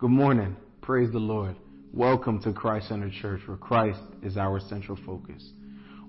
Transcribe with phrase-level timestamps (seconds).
[0.00, 0.56] Good morning.
[0.80, 1.56] Praise the Lord.
[1.92, 5.46] Welcome to Christ Centered Church, where Christ is our central focus.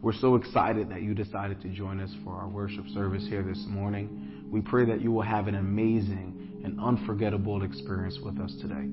[0.02, 3.62] We're so excited that you decided to join us for our worship service here this
[3.68, 4.48] morning.
[4.50, 8.88] We pray that you will have an amazing and unforgettable experience with us today.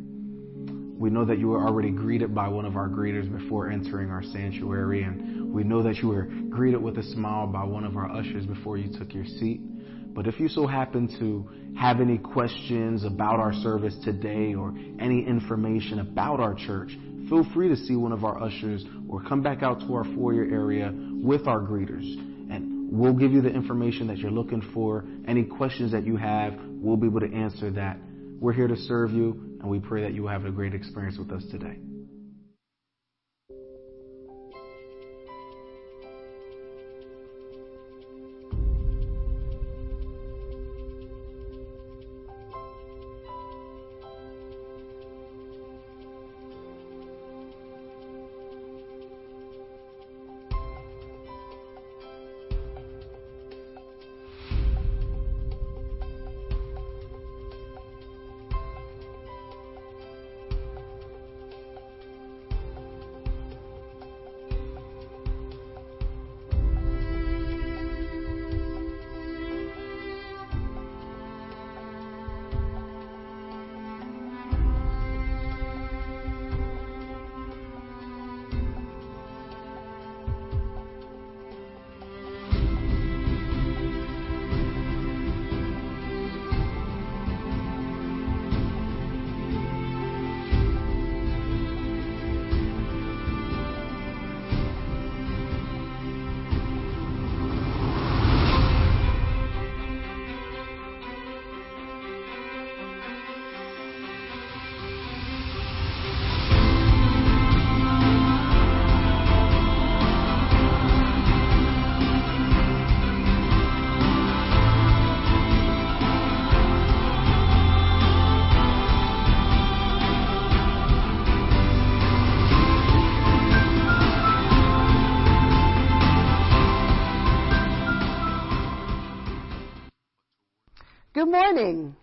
[0.98, 4.24] We know that you were already greeted by one of our greeters before entering our
[4.24, 8.10] sanctuary, and we know that you were greeted with a smile by one of our
[8.10, 9.60] ushers before you took your seat.
[10.14, 15.24] But if you so happen to have any questions about our service today or any
[15.26, 16.96] information about our church,
[17.28, 20.44] feel free to see one of our ushers or come back out to our foyer
[20.44, 22.04] area with our greeters.
[22.50, 25.04] And we'll give you the information that you're looking for.
[25.26, 27.98] Any questions that you have, we'll be able to answer that.
[28.40, 31.18] We're here to serve you, and we pray that you will have a great experience
[31.18, 31.78] with us today.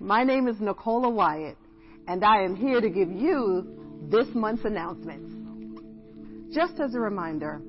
[0.06, 1.58] My name is Nicola Wyatt,
[2.08, 5.34] and I am here to give you this month's announcements.
[6.54, 7.60] Just as a reminder,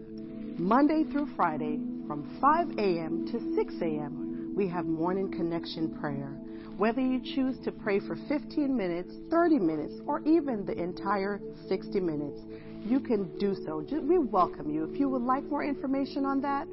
[0.58, 3.26] Monday through Friday from 5 a.m.
[3.32, 6.36] to 6 a.m., we have morning connection prayer.
[6.76, 12.00] Whether you choose to pray for 15 minutes, 30 minutes, or even the entire 60
[12.00, 12.42] minutes,
[12.84, 13.82] you can do so.
[13.90, 14.84] We welcome you.
[14.84, 16.68] If you would like more information on that,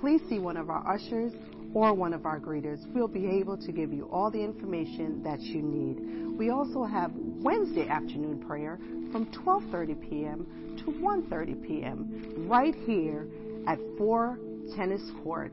[0.00, 1.32] please see one of our ushers
[1.74, 2.78] or one of our greeters.
[2.94, 6.38] We'll be able to give you all the information that you need.
[6.38, 8.78] We also have Wednesday afternoon prayer
[9.12, 10.46] from 12:30 p.m.
[10.78, 12.46] to 1:30 p.m.
[12.48, 13.28] right here
[13.66, 14.38] at 4
[14.76, 15.52] Tennis Court.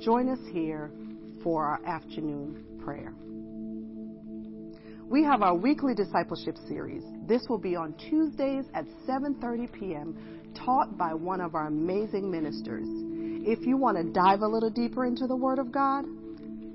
[0.00, 0.90] Join us here
[1.42, 3.14] for our afternoon prayer.
[5.08, 7.02] We have our weekly discipleship series.
[7.26, 10.52] This will be on Tuesdays at 7:30 p.m.
[10.54, 12.86] taught by one of our amazing ministers.
[13.50, 16.04] If you want to dive a little deeper into the Word of God,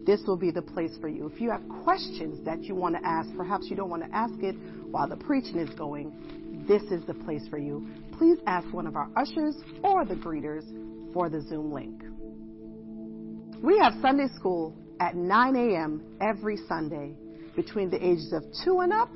[0.08, 1.28] this will be the place for you.
[1.28, 4.34] If you have questions that you want to ask, perhaps you don't want to ask
[4.42, 4.56] it
[4.90, 7.88] while the preaching is going, this is the place for you.
[8.18, 10.64] Please ask one of our ushers or the greeters
[11.14, 12.02] for the Zoom link.
[13.62, 16.02] We have Sunday school at 9 a.m.
[16.22, 17.14] every Sunday.
[17.56, 19.12] Between the ages of 2 and up,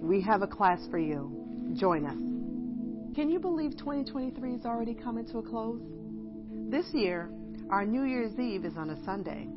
[0.00, 1.74] we have a class for you.
[1.78, 3.14] Join us.
[3.14, 5.82] Can you believe 2023 is already coming to a close?
[6.70, 7.30] This year,
[7.70, 9.48] our New Year's Eve is on a Sunday.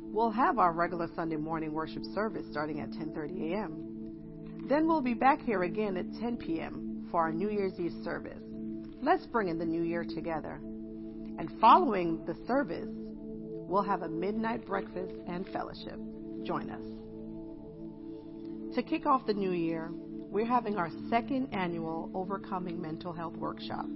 [0.00, 4.68] We'll have our regular Sunday morning worship service starting at 10:30 a.m.
[4.68, 7.08] Then we'll be back here again at 10 p.m.
[7.10, 8.38] for our New Year's Eve service.
[9.02, 10.60] Let's bring in the new year together.
[10.62, 15.98] And following the service, we'll have a midnight breakfast and fellowship.
[16.44, 16.84] Join us.
[18.76, 19.90] To kick off the new year,
[20.30, 23.86] we're having our second annual Overcoming Mental Health Workshop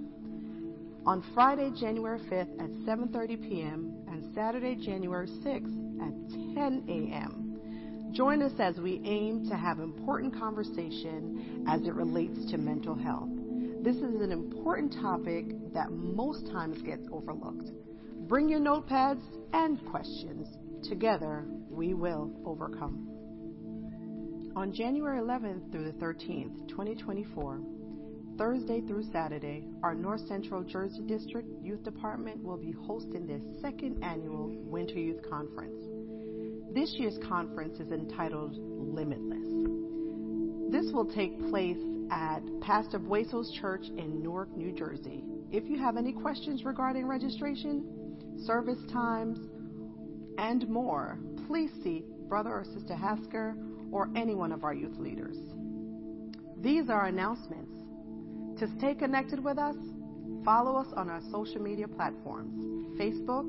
[1.07, 4.03] on Friday, January 5th at 7:30 p.m.
[4.09, 8.11] and Saturday, January 6th at 10 a.m.
[8.13, 13.29] Join us as we aim to have important conversation as it relates to mental health.
[13.81, 17.71] This is an important topic that most times gets overlooked.
[18.27, 19.23] Bring your notepads
[19.53, 20.49] and questions.
[20.89, 23.07] Together, we will overcome.
[24.57, 27.61] On January 11th through the 13th, 2024,
[28.37, 34.03] Thursday through Saturday, our North Central Jersey District Youth Department will be hosting their second
[34.03, 35.81] annual Winter Youth Conference.
[36.71, 39.47] This year's conference is entitled Limitless.
[40.71, 41.79] This will take place
[42.11, 45.23] at Pastor Bueso's Church in Newark, New Jersey.
[45.51, 49.39] If you have any questions regarding registration, service times,
[50.37, 51.17] and more,
[51.47, 53.55] please see Brother or Sister Hasker
[53.91, 55.37] or any one of our youth leaders.
[56.61, 57.76] These are announcements.
[58.59, 59.75] To stay connected with us,
[60.43, 62.51] follow us on our social media platforms
[62.99, 63.45] Facebook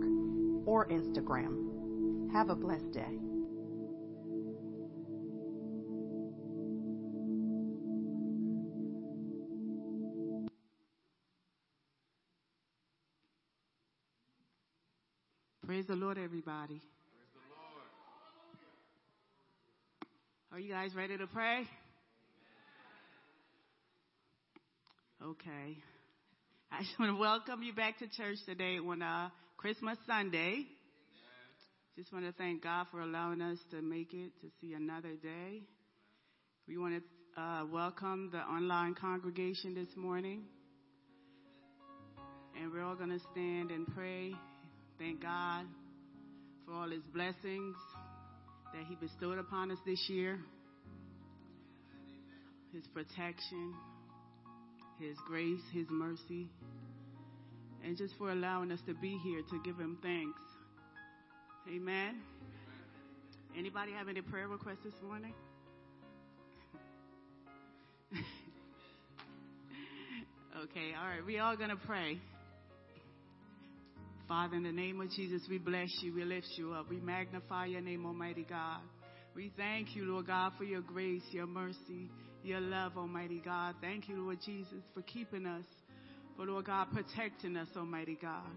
[0.67, 2.31] or Instagram.
[2.35, 3.19] Have a blessed day.
[15.67, 16.83] Praise the Lord, everybody.
[20.53, 21.67] Are you guys ready to pray?
[25.21, 25.77] Okay.
[26.71, 30.65] I just want to welcome you back to church today on uh, Christmas Sunday.
[31.97, 35.65] Just want to thank God for allowing us to make it to see another day.
[36.69, 37.03] We want
[37.35, 40.43] to uh, welcome the online congregation this morning.
[42.57, 44.33] And we're all going to stand and pray.
[45.01, 45.67] Thank God
[46.65, 47.75] for all his blessings
[48.73, 50.39] that he bestowed upon us this year.
[52.73, 53.75] His protection,
[55.01, 56.49] his grace, his mercy,
[57.85, 60.41] and just for allowing us to be here to give him thanks.
[61.69, 62.21] Amen.
[63.57, 65.33] Anybody have any prayer requests this morning?
[70.63, 71.25] okay, all right.
[71.27, 72.19] We all going to pray.
[74.27, 76.15] Father, in the name of Jesus, we bless you.
[76.15, 76.91] We lift you up.
[76.91, 78.81] We magnify your name, Almighty God.
[79.35, 82.11] We thank you, Lord God, for your grace, your mercy,
[82.43, 83.75] your love, Almighty God.
[83.81, 85.65] Thank you, Lord Jesus, for keeping us,
[86.37, 88.51] for, Lord God, protecting us, Almighty God,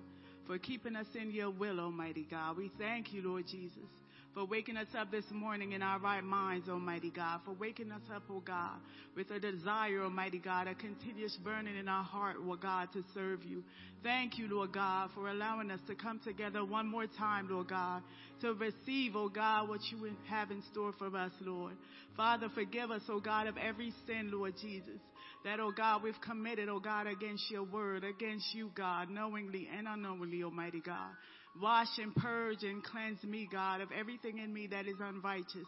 [0.48, 2.57] for keeping us in your will, Almighty God.
[2.57, 3.89] We thank you, Lord Jesus,
[4.33, 8.01] for waking us up this morning in our right minds, Almighty God, for waking us
[8.13, 8.80] up, oh God,
[9.16, 13.44] with a desire, Almighty God, a continuous burning in our heart, oh God, to serve
[13.44, 13.63] you.
[14.04, 18.04] Thank you, Lord God, for allowing us to come together one more time, Lord God,
[18.39, 21.74] to receive, oh God, what you have in store for us, Lord.
[22.16, 25.00] Father, forgive us, oh God, of every sin, Lord Jesus,
[25.44, 29.88] that, oh God, we've committed, oh God, against your word, against you, God, knowingly and
[29.88, 31.12] unknowingly, Almighty God.
[31.59, 35.67] Wash and purge and cleanse me, God, of everything in me that is unrighteous.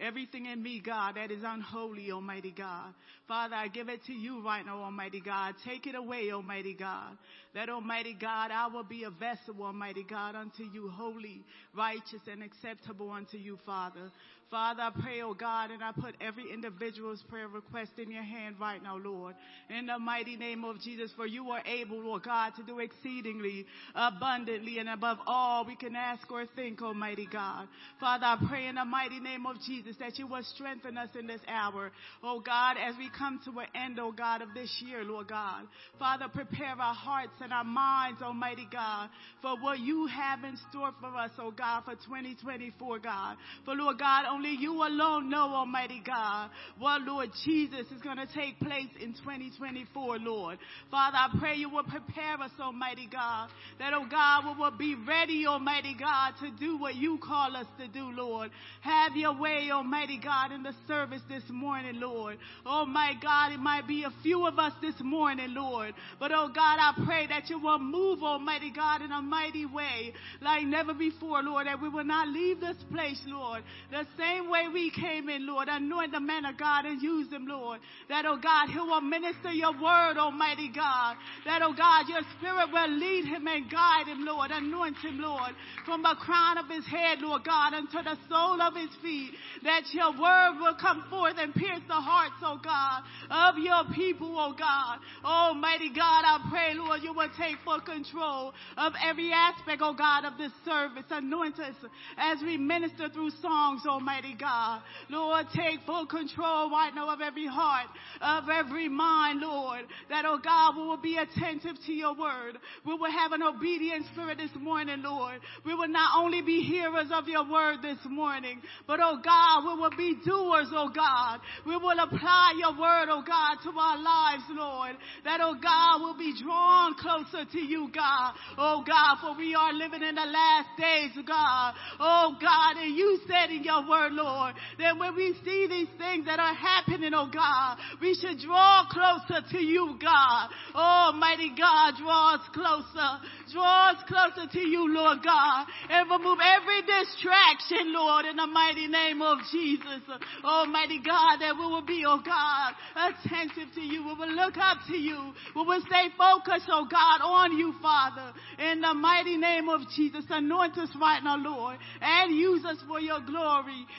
[0.00, 2.94] Everything in me, God, that is unholy, Almighty God.
[3.28, 5.54] Father, I give it to you right now, Almighty God.
[5.64, 7.18] Take it away, Almighty God.
[7.54, 11.44] That, Almighty God, I will be a vessel, Almighty God, unto you, holy,
[11.74, 14.10] righteous, and acceptable unto you, Father.
[14.50, 18.56] Father, I pray, oh God, and I put every individual's prayer request in your hand
[18.60, 19.36] right now, Lord.
[19.68, 23.64] In the mighty name of Jesus, for you are able, Lord God, to do exceedingly,
[23.94, 27.68] abundantly, and above all we can ask or think, Almighty God.
[28.00, 31.28] Father, I pray in the mighty name of Jesus that you will strengthen us in
[31.28, 31.92] this hour,
[32.24, 35.62] oh God, as we come to an end, oh God, of this year, Lord God.
[35.96, 39.10] Father, prepare our hearts and our minds, Almighty God,
[39.42, 43.36] for what you have in store for us, oh God, for 2024, God.
[43.64, 48.26] For Lord God, only you alone know, Almighty God, what, Lord Jesus, is going to
[48.34, 50.58] take place in 2024, Lord.
[50.90, 54.94] Father, I pray you will prepare us, Almighty God, that, oh God, we will be
[55.06, 58.50] ready, Almighty God, to do what you call us to do, Lord.
[58.80, 62.38] Have your way, Almighty God, in the service this morning, Lord.
[62.64, 65.92] Oh my God, it might be a few of us this morning, Lord.
[66.18, 70.14] But oh God, I pray that you will move, Almighty God, in a mighty way
[70.40, 74.50] like never before, Lord, that we will not leave this place, Lord, the same same
[74.50, 75.68] way we came in, Lord.
[75.68, 77.80] Anoint the man of God and use him, Lord.
[78.08, 81.16] That, oh God, he will minister your word, Almighty God.
[81.44, 84.50] That, oh God, your spirit will lead him and guide him, Lord.
[84.50, 85.52] Anoint him, Lord,
[85.84, 89.32] from the crown of his head, Lord God, unto the sole of his feet.
[89.62, 94.34] That your word will come forth and pierce the hearts, oh God, of your people,
[94.38, 94.98] oh God.
[95.24, 100.24] Almighty God, I pray, Lord, you will take full control of every aspect, oh God,
[100.24, 101.04] of this service.
[101.10, 101.74] Anoint us
[102.16, 104.82] as we minister through songs, Almighty Almighty God.
[105.08, 107.86] Lord, take full control right now of every heart,
[108.20, 112.58] of every mind, Lord, that, oh God, we will be attentive to your word.
[112.84, 115.40] We will have an obedient spirit this morning, Lord.
[115.64, 119.80] We will not only be hearers of your word this morning, but, oh God, we
[119.80, 121.40] will be doers, oh God.
[121.66, 124.96] We will apply your word, oh God, to our lives, Lord.
[125.24, 128.34] That, oh God, will be drawn closer to you, God.
[128.58, 131.74] Oh God, for we are living in the last days, God.
[131.98, 136.26] Oh God, and you said in your word, Lord, that when we see these things
[136.26, 140.48] that are happening, oh God, we should draw closer to you, God.
[140.74, 143.10] Oh, mighty God, draw us closer.
[143.52, 148.86] Draw us closer to you, Lord God, and remove every distraction, Lord, in the mighty
[148.86, 150.02] name of Jesus.
[150.44, 154.04] Almighty God, that we will be, oh God, attentive to you.
[154.04, 155.32] We will look up to you.
[155.54, 158.32] We will stay focused, oh God, on you, Father.
[158.58, 163.00] In the mighty name of Jesus, anoint us right now, Lord, and use us for
[163.00, 163.86] your glory.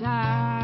[0.00, 0.59] desire.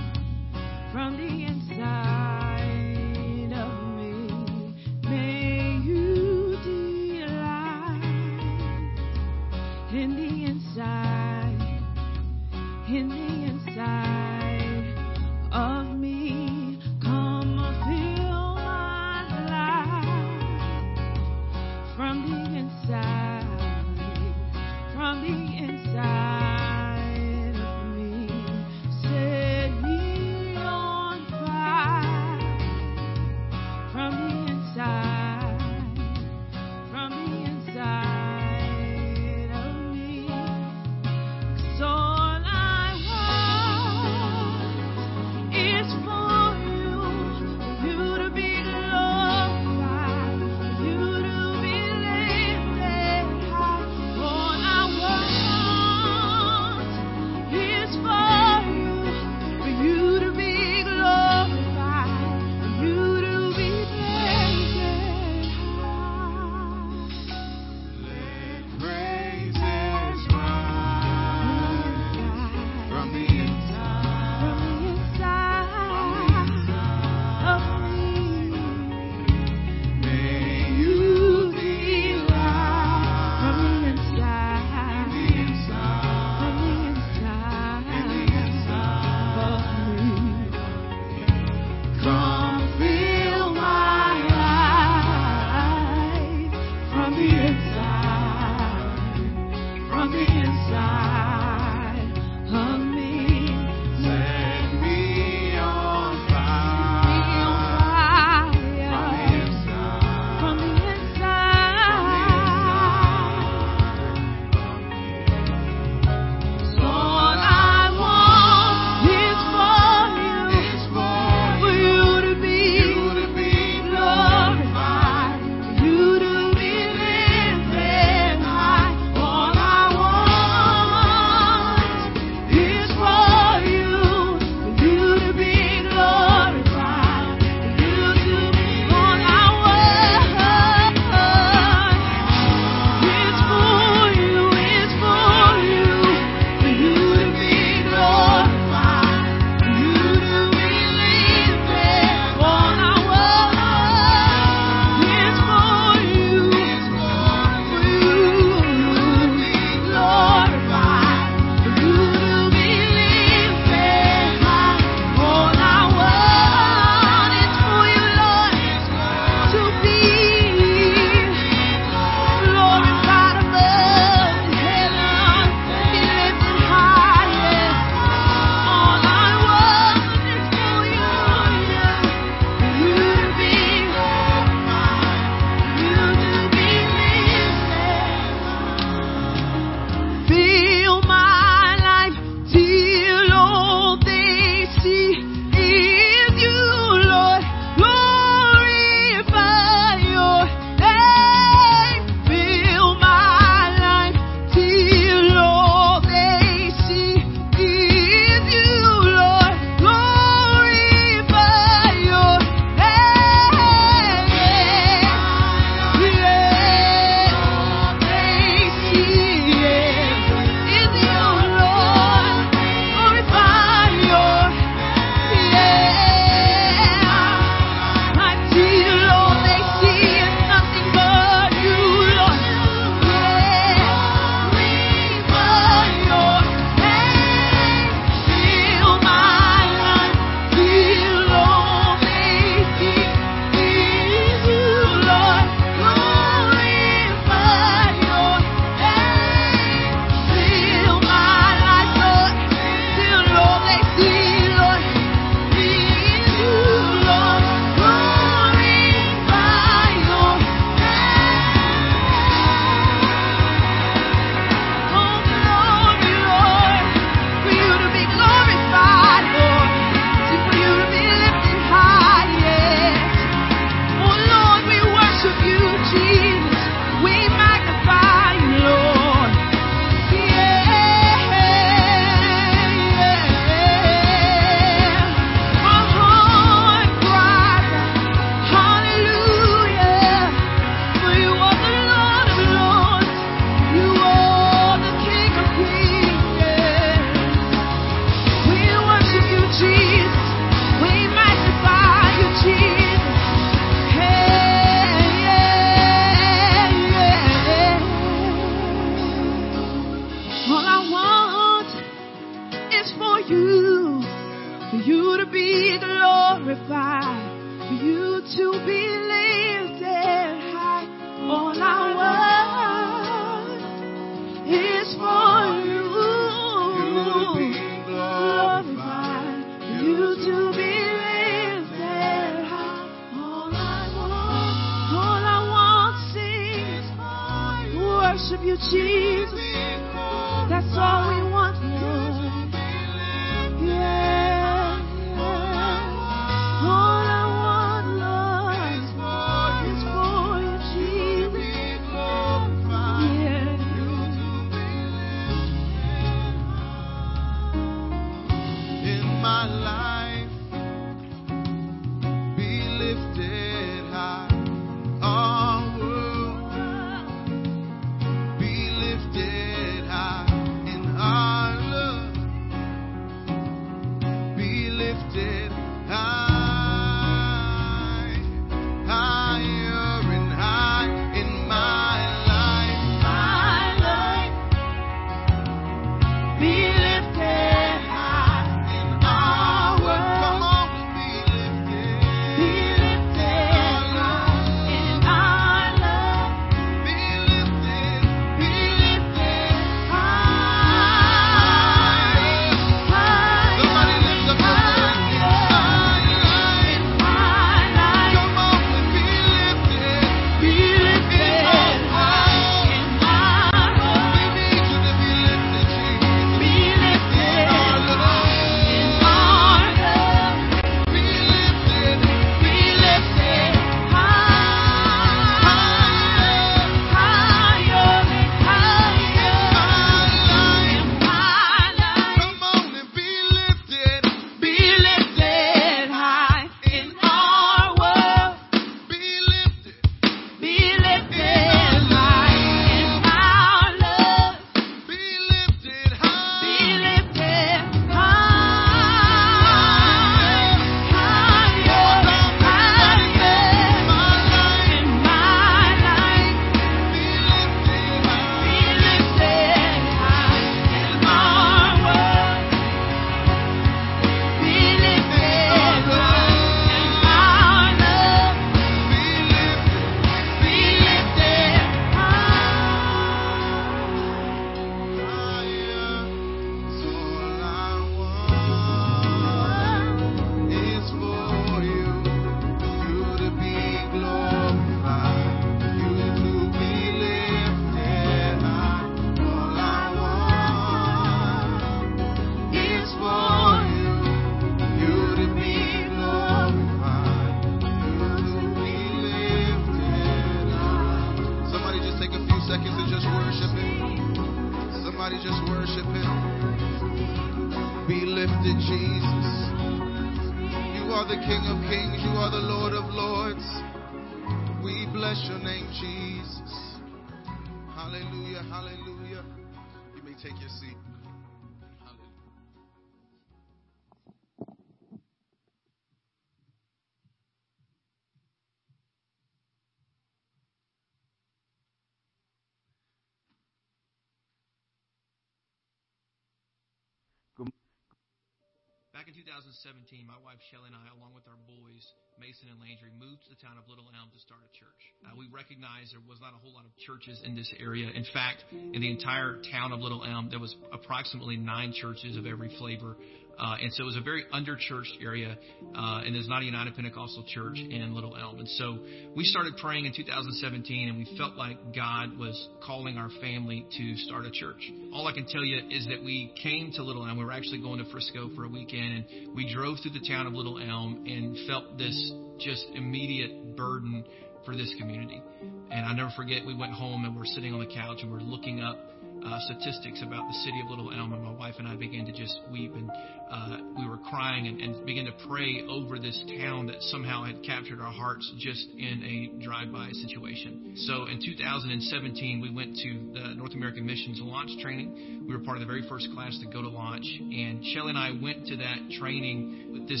[539.00, 541.80] Back in 2017, my wife Shelly and I, along with our boys,
[542.20, 544.82] Mason and Landry, moved to the town of Little Elm to start a church.
[545.00, 547.88] Uh, we recognized there was not a whole lot of churches in this area.
[547.88, 552.28] In fact, in the entire town of Little Elm, there was approximately nine churches of
[552.28, 552.92] every flavor.
[553.40, 555.36] Uh, and so it was a very underchurched area,
[555.74, 558.38] uh, and there's not a United Pentecostal church in Little Elm.
[558.38, 558.78] And so
[559.16, 563.96] we started praying in 2017, and we felt like God was calling our family to
[563.96, 564.70] start a church.
[564.92, 567.16] All I can tell you is that we came to Little Elm.
[567.16, 570.26] We were actually going to Frisco for a weekend, and we drove through the town
[570.26, 574.04] of Little Elm and felt this just immediate burden
[574.50, 575.22] for this community.
[575.70, 578.18] And I never forget, we went home and we're sitting on the couch and we're
[578.18, 578.78] looking up
[579.24, 582.12] uh, statistics about the city of Little Elm, and my wife and I began to
[582.12, 586.66] just weep, and uh, we were crying and, and began to pray over this town
[586.66, 590.72] that somehow had captured our hearts just in a drive-by situation.
[590.88, 595.24] So in 2017, we went to the North American Missions launch training.
[595.28, 597.98] We were part of the very first class to go to launch, and Shelly and
[597.98, 600.00] I went to that training with this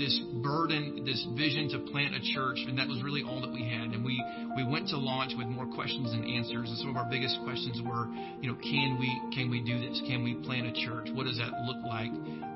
[0.00, 3.68] this burden, this vision to plant a church, and that was really all that we
[3.68, 3.92] had.
[3.92, 4.16] And we
[4.56, 6.72] we went to launch with more questions than answers.
[6.72, 8.08] And some of our biggest questions were,
[8.40, 10.00] you know, can we can we do this?
[10.08, 11.12] Can we plant a church?
[11.12, 12.10] What does that look like?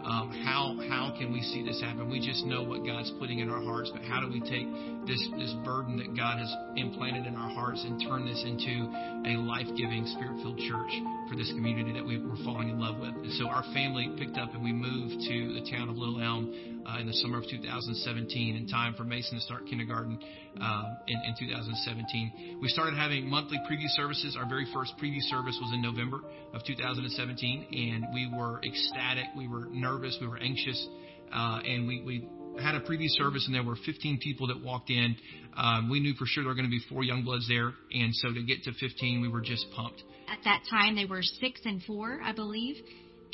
[0.05, 2.11] um, how how can we see this happen?
[2.11, 4.69] We just know what God's putting in our hearts, but how do we take
[5.09, 8.85] this this burden that God has implanted in our hearts and turn this into
[9.25, 10.93] a life giving, spirit filled church
[11.29, 13.17] for this community that we were falling in love with?
[13.17, 16.53] And so our family picked up and we moved to the town of Little Elm
[16.87, 20.19] uh, in the summer of 2017, in time for Mason to start kindergarten
[20.61, 22.59] uh, in, in 2017.
[22.61, 24.37] We started having monthly preview services.
[24.39, 26.21] Our very first preview service was in November
[26.53, 29.27] of 2017, and we were ecstatic.
[29.37, 30.89] We were nervous nervous, we were anxious,
[31.33, 32.29] uh, and we, we
[32.61, 35.17] had a preview service, and there were 15 people that walked in.
[35.57, 38.33] Um, we knew for sure there were going to be four Youngbloods there, and so
[38.33, 40.03] to get to 15, we were just pumped.
[40.29, 42.77] At that time, they were six and four, I believe,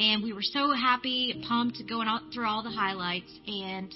[0.01, 3.95] and we were so happy, pumped, going out through all the highlights, and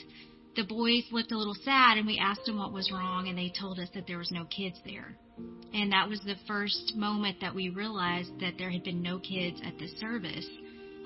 [0.55, 3.51] the boys looked a little sad, and we asked them what was wrong, and they
[3.59, 5.17] told us that there was no kids there.
[5.73, 9.61] And that was the first moment that we realized that there had been no kids
[9.65, 10.47] at the service.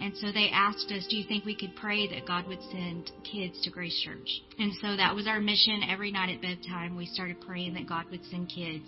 [0.01, 3.11] And so they asked us, Do you think we could pray that God would send
[3.25, 4.29] kids to Grace Church?
[4.59, 6.97] And so that was our mission every night at bedtime.
[6.97, 8.85] We started praying that God would send kids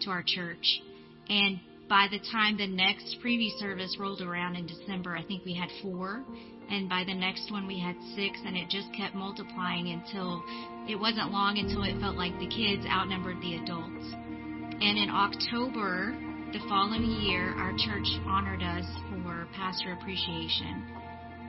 [0.00, 0.80] to our church.
[1.28, 1.60] And
[1.90, 5.68] by the time the next preview service rolled around in December, I think we had
[5.82, 6.22] four.
[6.70, 8.38] And by the next one, we had six.
[8.46, 10.40] And it just kept multiplying until
[10.88, 14.06] it wasn't long until it felt like the kids outnumbered the adults.
[14.14, 16.14] And in October,
[16.54, 20.86] the following year, our church honored us for pastor appreciation.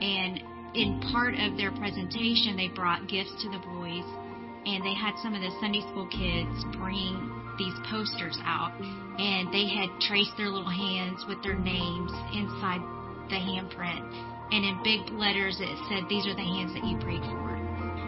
[0.02, 0.42] And
[0.74, 4.04] in part of their presentation, they brought gifts to the boys,
[4.66, 9.68] and they had some of the Sunday school kids bring these posters out, and they
[9.68, 12.80] had traced their little hands with their names inside
[13.28, 14.04] the handprint.
[14.52, 17.52] And in big letters, it said, These are the hands that you prayed for.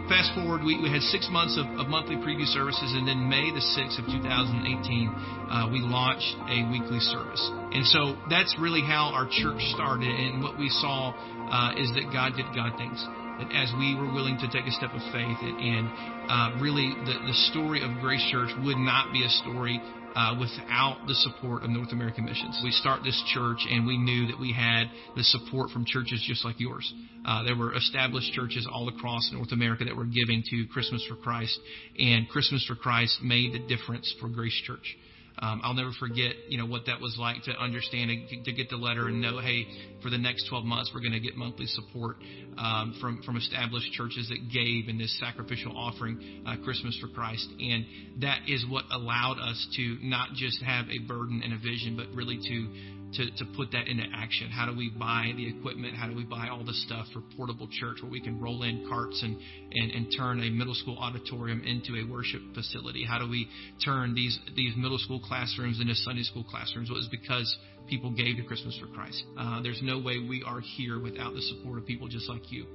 [0.07, 3.49] Fast forward, we, we had six months of, of, monthly preview services, and then May
[3.49, 7.41] the 6th of 2018, uh, we launched a weekly service.
[7.73, 10.13] And so that's really how our church started.
[10.13, 13.01] And what we saw uh, is that God did God things.
[13.39, 15.85] That as we were willing to take a step of faith, and, and
[16.29, 19.81] uh, really the, the story of Grace Church would not be a story
[20.15, 22.59] uh, without the support of North American Missions.
[22.63, 26.45] We start this church, and we knew that we had the support from churches just
[26.45, 26.91] like yours.
[27.25, 31.15] Uh, there were established churches all across North America that were giving to Christmas for
[31.15, 31.59] Christ,
[31.99, 34.95] and Christmas for Christ made the difference for Grace Church.
[35.39, 38.69] Um, I'll never forget, you know, what that was like to understand and to get
[38.69, 39.65] the letter and know, hey,
[40.01, 42.17] for the next 12 months, we're going to get monthly support
[42.57, 47.47] um, from from established churches that gave in this sacrificial offering, uh, Christmas for Christ,
[47.59, 47.85] and
[48.21, 52.07] that is what allowed us to not just have a burden and a vision, but
[52.15, 54.49] really to to, to put that into action?
[54.49, 55.95] How do we buy the equipment?
[55.95, 58.85] How do we buy all the stuff for portable church where we can roll in
[58.89, 59.37] carts and,
[59.71, 63.05] and, and turn a middle school auditorium into a worship facility?
[63.05, 63.47] How do we
[63.83, 66.89] turn these, these middle school classrooms into Sunday school classrooms?
[66.89, 69.23] Well, it was because people gave to Christmas for Christ.
[69.37, 72.65] Uh, there's no way we are here without the support of people just like you.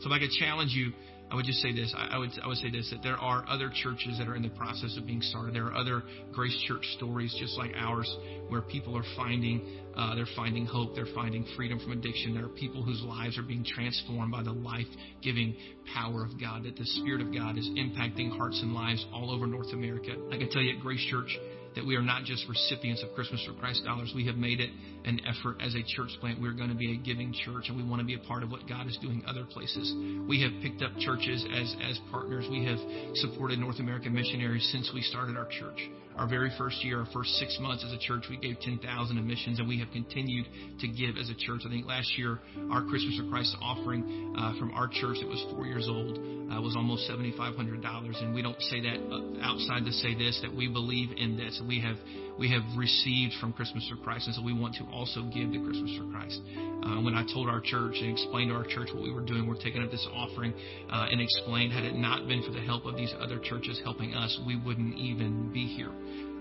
[0.00, 0.92] So if I could challenge you
[1.30, 1.94] I would just say this.
[1.96, 4.50] I, would I would say this that there are other churches that are in the
[4.50, 5.54] process of being started.
[5.54, 8.12] There are other Grace Church stories just like ours
[8.48, 9.64] where people are finding
[9.96, 10.94] uh, they're finding hope.
[10.94, 12.34] They're finding freedom from addiction.
[12.34, 15.56] There are people whose lives are being transformed by the life-giving
[15.94, 16.64] power of God.
[16.64, 20.12] That the Spirit of God is impacting hearts and lives all over North America.
[20.32, 21.36] I can tell you at Grace Church
[21.74, 24.12] that we are not just recipients of Christmas for Christ dollars.
[24.14, 24.70] We have made it
[25.04, 26.40] an effort as a church plant.
[26.40, 28.50] We're going to be a giving church, and we want to be a part of
[28.50, 29.92] what God is doing other places.
[30.28, 32.46] We have picked up churches as, as partners.
[32.50, 32.78] We have
[33.14, 35.78] supported North American missionaries since we started our church.
[36.16, 38.84] Our very first year, our first six months as a church, we gave 10,000
[39.16, 40.46] in missions, and we have continued
[40.80, 41.62] to give as a church.
[41.64, 45.44] I think last year, our Christmas for Christ offering uh, from our church that was
[45.54, 48.22] four years old uh, was almost $7,500.
[48.22, 51.60] And we don't say that uh, outside to say this, that we believe in this.
[51.66, 51.96] We have
[52.40, 55.60] we have received from Christmas for Christ, and so we want to also give to
[55.60, 56.40] Christmas for Christ.
[56.56, 59.46] Uh, when I told our church and explained to our church what we were doing,
[59.46, 60.54] we're taking up this offering
[60.88, 64.14] uh, and explained had it not been for the help of these other churches helping
[64.14, 65.92] us, we wouldn't even be here.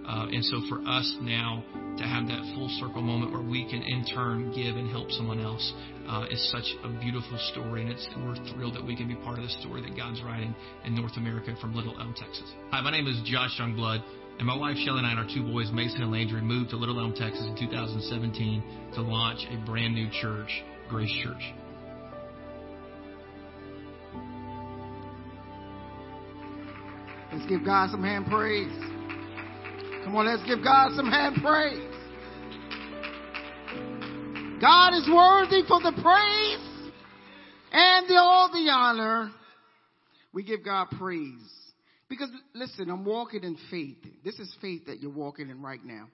[0.08, 1.62] Uh, and so for us now
[1.98, 5.42] to have that full circle moment where we can in turn give and help someone
[5.42, 5.74] else
[6.08, 9.38] uh, is such a beautiful story, and it's, we're thrilled that we can be part
[9.38, 12.50] of the story that God's writing in North America from Little Elm, Texas.
[12.72, 14.02] Hi, my name is Josh Youngblood.
[14.40, 16.78] And my wife Shelly and I and our two boys, Mason and Landry, moved to
[16.78, 21.54] Little Elm, Texas in 2017 to launch a brand new church, Grace Church.
[27.34, 28.72] Let's give God some hand praise.
[30.06, 31.96] Come on, let's give God some hand praise.
[34.62, 36.92] God is worthy for the praise
[37.74, 39.32] and the, all the honor.
[40.32, 41.59] We give God praise.
[42.10, 43.98] Because listen, I'm walking in faith.
[44.24, 46.08] This is faith that you're walking in right now.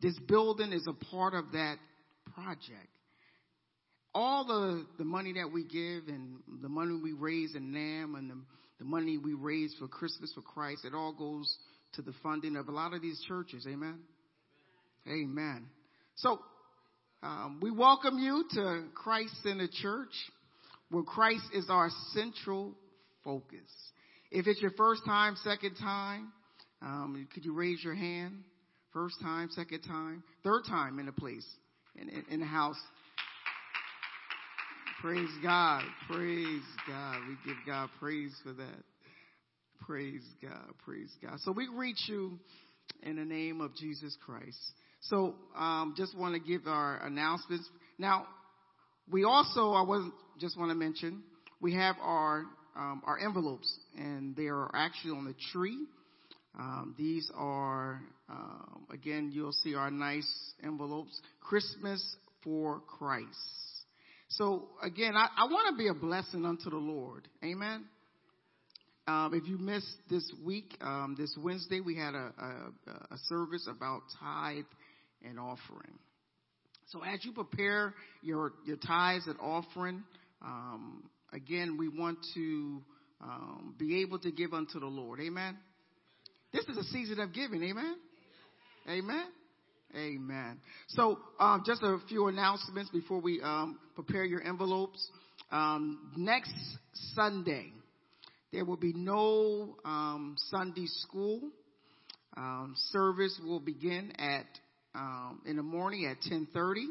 [0.00, 1.76] This building is a part of that
[2.34, 2.88] project.
[4.14, 8.30] all the, the money that we give and the money we raise in NAM and
[8.30, 8.36] the,
[8.78, 11.56] the money we raise for Christmas for Christ, it all goes
[11.94, 13.66] to the funding of a lot of these churches.
[13.66, 14.00] Amen.
[15.08, 15.66] Amen.
[16.16, 16.40] So,
[17.22, 20.12] um, we welcome you to Christ Center Church,
[20.90, 22.74] where Christ is our central
[23.24, 23.70] focus.
[24.34, 26.32] If it's your first time, second time,
[26.80, 28.44] um, could you raise your hand?
[28.94, 31.46] First time, second time, third time in the place,
[31.96, 32.80] in, in, in the house.
[35.02, 35.82] Praise God.
[36.10, 37.20] Praise God.
[37.28, 38.84] We give God praise for that.
[39.80, 40.72] Praise God.
[40.82, 41.38] Praise God.
[41.40, 42.38] So we greet you
[43.02, 44.58] in the name of Jesus Christ.
[45.00, 47.68] So um, just want to give our announcements.
[47.98, 48.26] Now,
[49.10, 51.22] we also, I wasn't just want to mention,
[51.60, 52.44] we have our
[52.76, 55.86] um, our envelopes, and they are actually on the tree.
[56.58, 60.28] Um, these are um, again, you'll see our nice
[60.64, 63.28] envelopes, Christmas for Christ.
[64.28, 67.28] So again, I, I want to be a blessing unto the Lord.
[67.44, 67.84] Amen.
[69.06, 73.68] Um, if you missed this week, um, this Wednesday, we had a, a, a, service
[73.68, 74.64] about tithe
[75.24, 75.98] and offering.
[76.86, 80.04] So as you prepare your your tithes and offering,
[80.40, 82.82] um, again, we want to
[83.20, 85.20] um, be able to give unto the Lord.
[85.20, 85.56] Amen.
[86.52, 87.62] This is a season of giving.
[87.62, 87.96] Amen.
[88.88, 89.24] Amen.
[89.94, 90.60] Amen.
[90.88, 95.06] So, um, just a few announcements before we um, prepare your envelopes.
[95.50, 96.54] Um, next
[97.14, 97.72] Sunday,
[98.52, 101.40] there will be no um, Sunday school.
[102.36, 104.46] Um, service will begin at
[105.46, 106.84] in the morning at 10:30,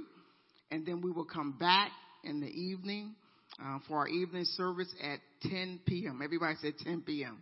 [0.71, 1.91] and then we will come back
[2.23, 3.15] in the evening
[3.59, 6.21] uh, for our evening service at 10 p.m.
[6.23, 7.41] Everybody said 10 p.m.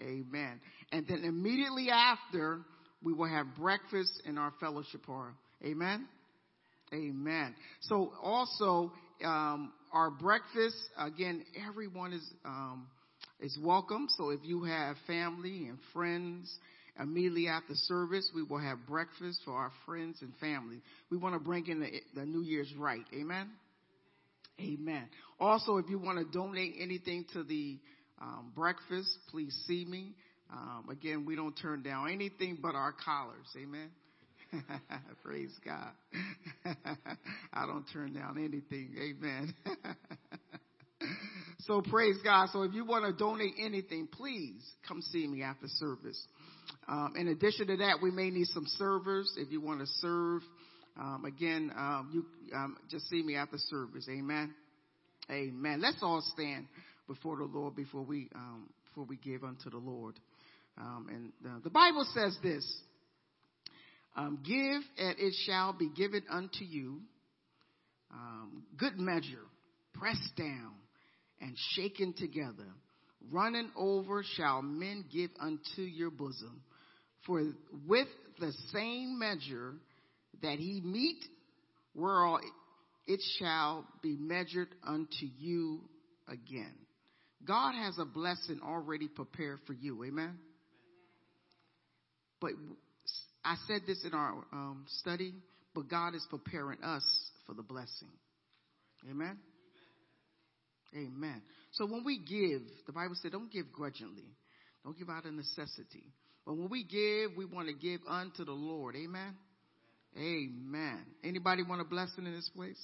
[0.00, 0.60] Amen.
[0.92, 2.60] And then immediately after,
[3.02, 5.28] we will have breakfast in our fellowship hall.
[5.64, 6.06] Amen.
[6.92, 7.54] Amen.
[7.80, 8.92] So also,
[9.24, 12.86] um, our breakfast again, everyone is um,
[13.40, 14.08] is welcome.
[14.16, 16.52] So if you have family and friends,
[17.00, 20.80] immediately after service, we will have breakfast for our friends and family.
[21.10, 23.04] We want to bring in the, the New Year's right.
[23.14, 23.48] Amen.
[24.60, 25.08] Amen.
[25.38, 27.78] Also, if you want to donate anything to the
[28.20, 30.14] um, breakfast, please see me.
[30.50, 33.46] Um, again, we don't turn down anything but our collars.
[33.56, 33.90] Amen.
[35.24, 35.90] Praise God.
[37.52, 38.94] I don't turn down anything.
[38.98, 39.54] Amen.
[41.60, 42.48] so praise God.
[42.52, 46.20] So if you want to donate anything, please come see me after service.
[46.88, 50.42] Um, in addition to that, we may need some servers if you want to serve.
[50.98, 54.08] Um, again, um, you um, just see me after service.
[54.10, 54.52] Amen.
[55.30, 55.80] Amen.
[55.80, 56.66] Let's all stand
[57.06, 60.14] before the Lord before we um, before we give unto the Lord.
[60.76, 62.64] Um, and the, the, Bible says this:
[64.16, 67.00] um, "Give, and it shall be given unto you.
[68.76, 69.46] good measure,
[69.94, 70.72] pressed down,
[71.40, 72.66] and shaken together,
[73.30, 76.62] running over, shall men give unto your bosom.
[77.26, 77.42] For
[77.86, 78.08] with
[78.40, 79.74] the same measure
[80.42, 81.24] that he meet,
[81.94, 82.40] whereof
[83.06, 85.80] it shall be measured unto you
[86.28, 86.74] again.
[87.46, 90.04] God has a blessing already prepared for you.
[90.04, 90.38] Amen.
[92.40, 92.52] But
[93.44, 95.32] I said this in our um, study,
[95.74, 97.04] but God is preparing us
[97.46, 98.08] for the blessing.
[99.08, 99.38] Amen.
[100.94, 101.42] Amen.
[101.72, 104.34] So when we give, the Bible said, don't give grudgingly.
[104.84, 106.12] Don't give out of necessity.
[106.46, 108.96] But when we give, we want to give unto the Lord.
[108.96, 109.34] Amen.
[110.16, 111.04] Amen.
[111.22, 112.78] Anybody want a blessing in this place?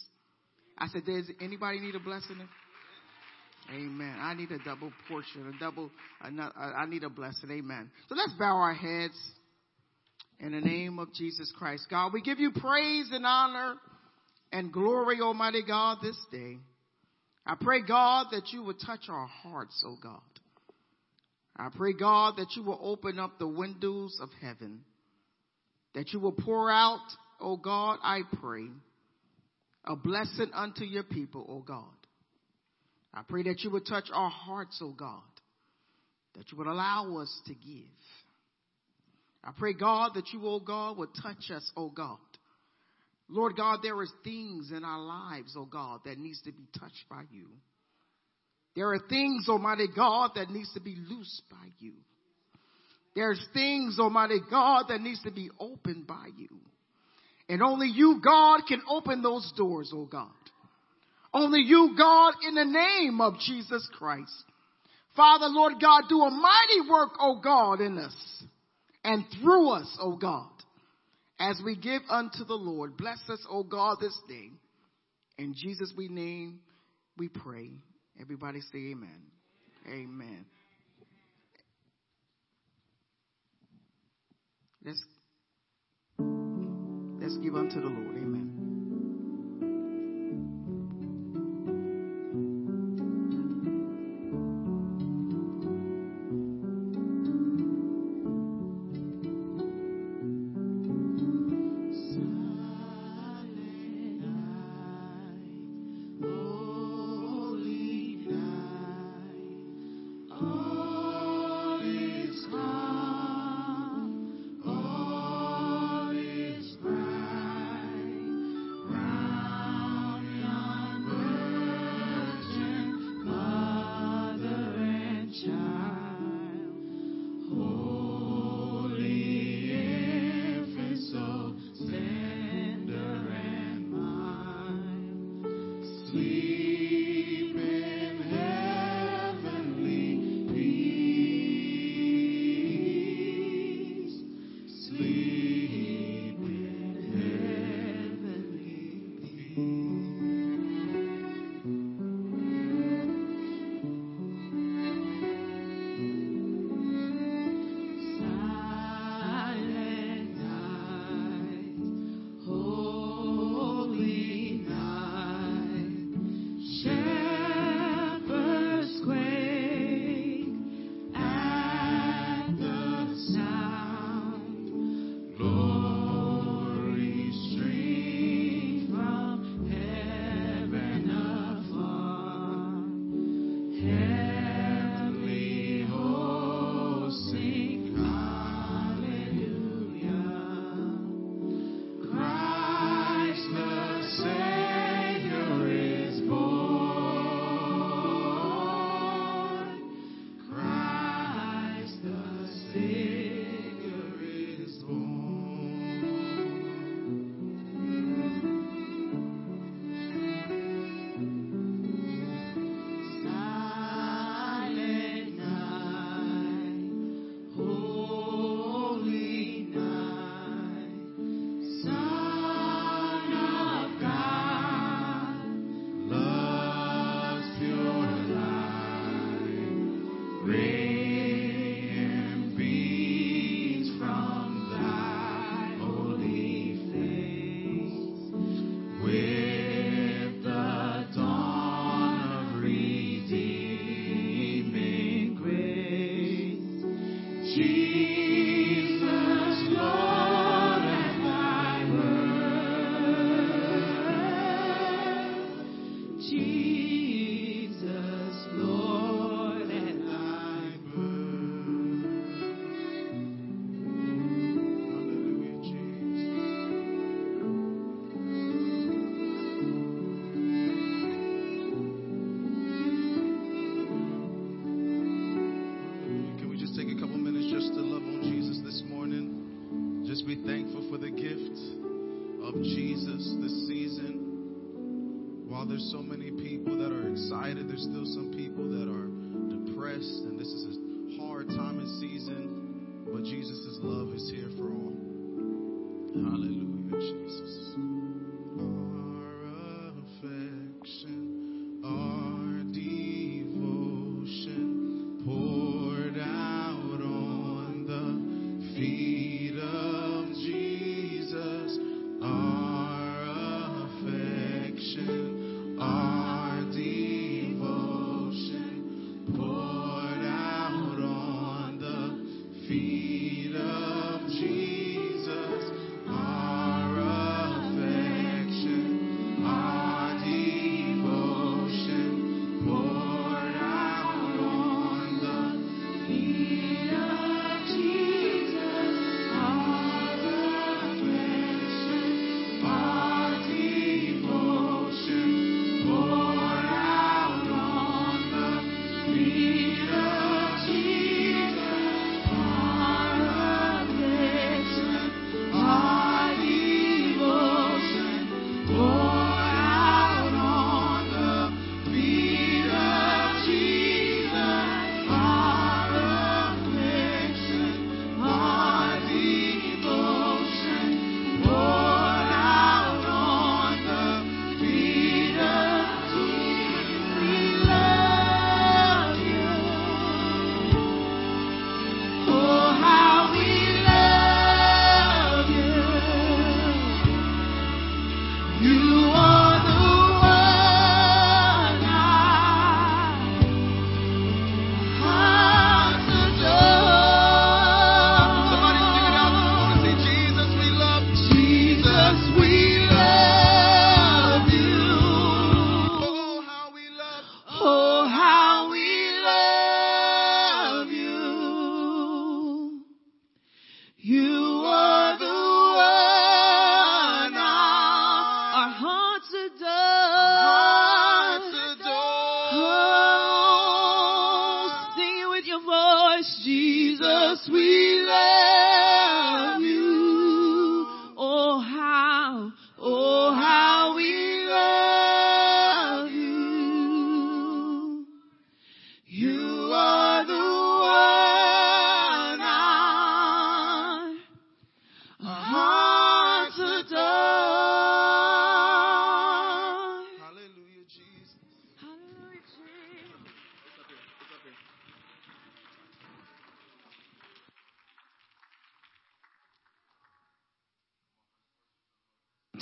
[0.78, 2.36] I said, does anybody need a blessing?
[3.70, 4.16] Amen.
[4.20, 5.90] I need a double portion, a double,
[6.22, 7.50] uh, I need a blessing.
[7.50, 7.90] Amen.
[8.08, 9.18] So let's bow our heads
[10.38, 11.86] in the name of Jesus Christ.
[11.88, 13.76] God, we give you praise and honor
[14.52, 16.58] and glory, Almighty God, this day.
[17.46, 20.20] I pray, God, that you would touch our hearts, oh God.
[21.56, 24.80] I pray, God, that you will open up the windows of heaven,
[25.94, 27.06] that you will pour out,
[27.40, 28.66] oh God, I pray,
[29.84, 31.84] a blessing unto your people, oh God.
[33.12, 35.22] I pray that you would touch our hearts, oh God,
[36.36, 37.84] that you would allow us to give.
[39.44, 42.18] I pray, God, that you, oh God, would touch us, oh God.
[43.28, 47.04] Lord God, there is things in our lives, oh God, that needs to be touched
[47.08, 47.46] by you.
[48.74, 51.92] There are things, Almighty God, that needs to be loosed by you.
[53.14, 56.48] There's things, Almighty God, that needs to be opened by you.
[57.48, 60.30] And only you, God, can open those doors, oh God.
[61.32, 64.32] Only you, God, in the name of Jesus Christ.
[65.16, 68.42] Father, Lord God, do a mighty work, oh God, in us
[69.04, 70.50] and through us, oh God,
[71.38, 72.96] as we give unto the Lord.
[72.96, 74.50] Bless us, oh God, this day.
[75.38, 76.60] In Jesus we name,
[77.16, 77.70] we pray.
[78.20, 79.22] Everybody say amen.
[79.86, 80.46] Amen.
[84.84, 85.02] Let's
[87.20, 88.16] let's give unto the Lord.
[88.16, 88.73] Amen.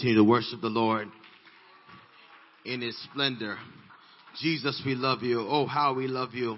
[0.03, 1.07] Continue to worship the Lord
[2.64, 3.57] in His splendor.
[4.40, 5.46] Jesus, we love you.
[5.48, 6.57] Oh, how we love you.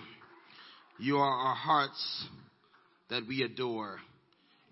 [0.99, 2.27] You are our hearts
[3.11, 3.99] that we adore.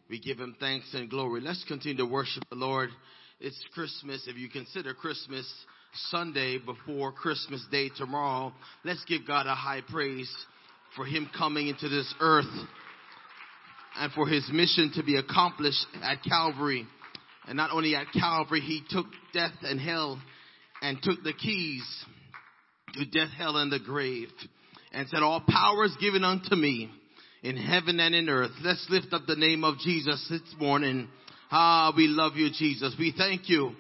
[0.09, 1.43] We give Him thanks and glory.
[1.43, 2.89] Let's continue to worship the Lord.
[3.41, 4.27] It's Christmas.
[4.27, 5.47] If you consider Christmas
[6.09, 8.55] Sunday before Christmas Day tomorrow,
[8.87, 10.35] let's give God a high praise
[10.97, 12.47] for Him coming into this earth
[13.99, 16.87] and for His mission to be accomplished at Calvary.
[17.49, 20.21] And not only at Calvary, he took death and hell
[20.81, 21.85] and took the keys
[22.95, 24.29] to death, hell, and the grave
[24.93, 26.91] and said, all power is given unto me
[27.43, 28.51] in heaven and in earth.
[28.63, 31.09] Let's lift up the name of Jesus this morning.
[31.51, 32.95] Ah, we love you, Jesus.
[32.99, 33.73] We thank you.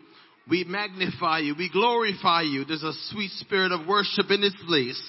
[0.50, 1.54] We magnify you.
[1.56, 2.64] We glorify you.
[2.64, 5.00] There's a sweet spirit of worship in this place.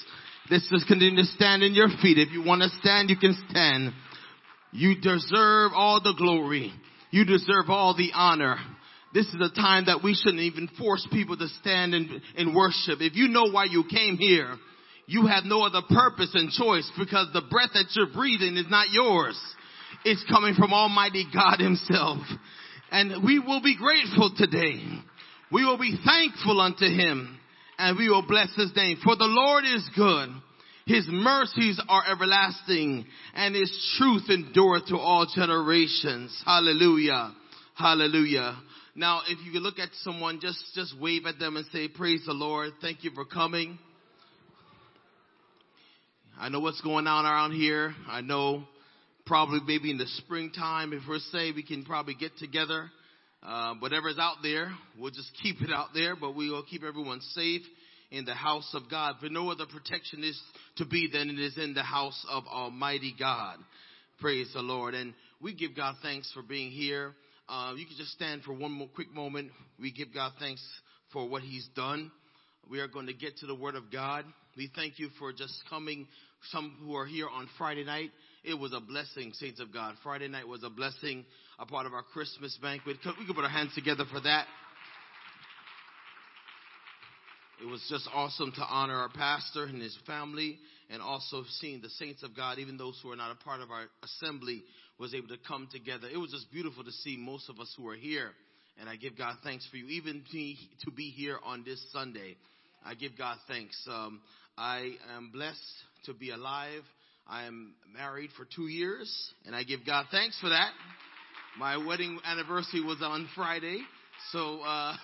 [0.52, 2.20] Let's just continue to stand in your feet.
[2.20, 3.94] If you want to stand, you can stand.
[4.72, 6.72] You deserve all the glory.
[7.14, 8.58] You deserve all the honor.
[9.14, 13.02] This is a time that we shouldn't even force people to stand and, and worship.
[13.02, 14.56] If you know why you came here,
[15.06, 18.88] you have no other purpose and choice because the breath that you're breathing is not
[18.90, 19.40] yours.
[20.04, 22.18] It's coming from Almighty God Himself.
[22.90, 24.82] And we will be grateful today.
[25.52, 27.38] We will be thankful unto Him
[27.78, 28.98] and we will bless His name.
[29.04, 30.30] For the Lord is good.
[30.86, 36.42] His mercies are everlasting and His truth endureth to all generations.
[36.46, 37.34] Hallelujah.
[37.76, 38.58] Hallelujah.
[38.96, 42.34] Now, if you look at someone, just, just wave at them and say, praise the
[42.34, 42.74] Lord.
[42.82, 43.80] Thank you for coming.
[46.40, 47.96] I know what's going on around here.
[48.08, 48.66] I know
[49.26, 52.92] probably maybe in the springtime, if we're say we can probably get together.
[53.42, 57.20] Uh, whatever's out there, we'll just keep it out there, but we will keep everyone
[57.34, 57.62] safe
[58.14, 59.16] in the house of God.
[59.20, 60.40] For no other protection is
[60.78, 63.58] to be than it is in the house of Almighty God.
[64.22, 64.94] Praise the Lord.
[64.94, 67.14] And we give God thanks for being here.
[67.50, 69.52] Uh, you can just stand for one more quick moment.
[69.80, 70.64] We give God thanks
[71.12, 72.12] for what He's done.
[72.70, 74.26] We are going to get to the Word of God.
[74.56, 76.08] We thank you for just coming.
[76.52, 78.12] Some who are here on Friday night.
[78.44, 79.96] It was a blessing, saints of God.
[80.04, 81.26] Friday night was a blessing,
[81.58, 82.98] a part of our Christmas banquet.
[83.20, 84.46] We can put our hands together for that.
[87.62, 90.58] It was just awesome to honor our pastor and his family
[90.90, 93.72] and also seeing the saints of God, even those who are not a part of
[93.72, 94.64] our assembly,
[95.00, 96.08] was able to come together.
[96.12, 98.32] It was just beautiful to see most of us who are here.
[98.80, 102.36] And I give God thanks for you, even to be here on this Sunday.
[102.86, 103.80] I give God thanks.
[103.90, 104.22] Um,
[104.58, 105.60] I am blessed
[106.06, 106.82] to be alive.
[107.28, 110.72] I am married for two years, and I give God thanks for that.
[111.58, 113.82] My wedding anniversary was on Friday,
[114.32, 114.96] so uh,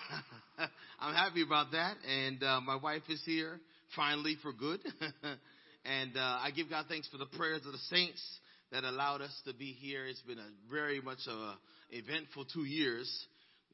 [1.00, 1.96] I'm happy about that.
[2.08, 3.60] And uh, my wife is here
[3.94, 4.80] finally for good.
[5.84, 8.22] and uh, I give God thanks for the prayers of the saints
[8.72, 10.06] that allowed us to be here.
[10.06, 11.54] It's been a very much a
[11.90, 13.10] eventful two years.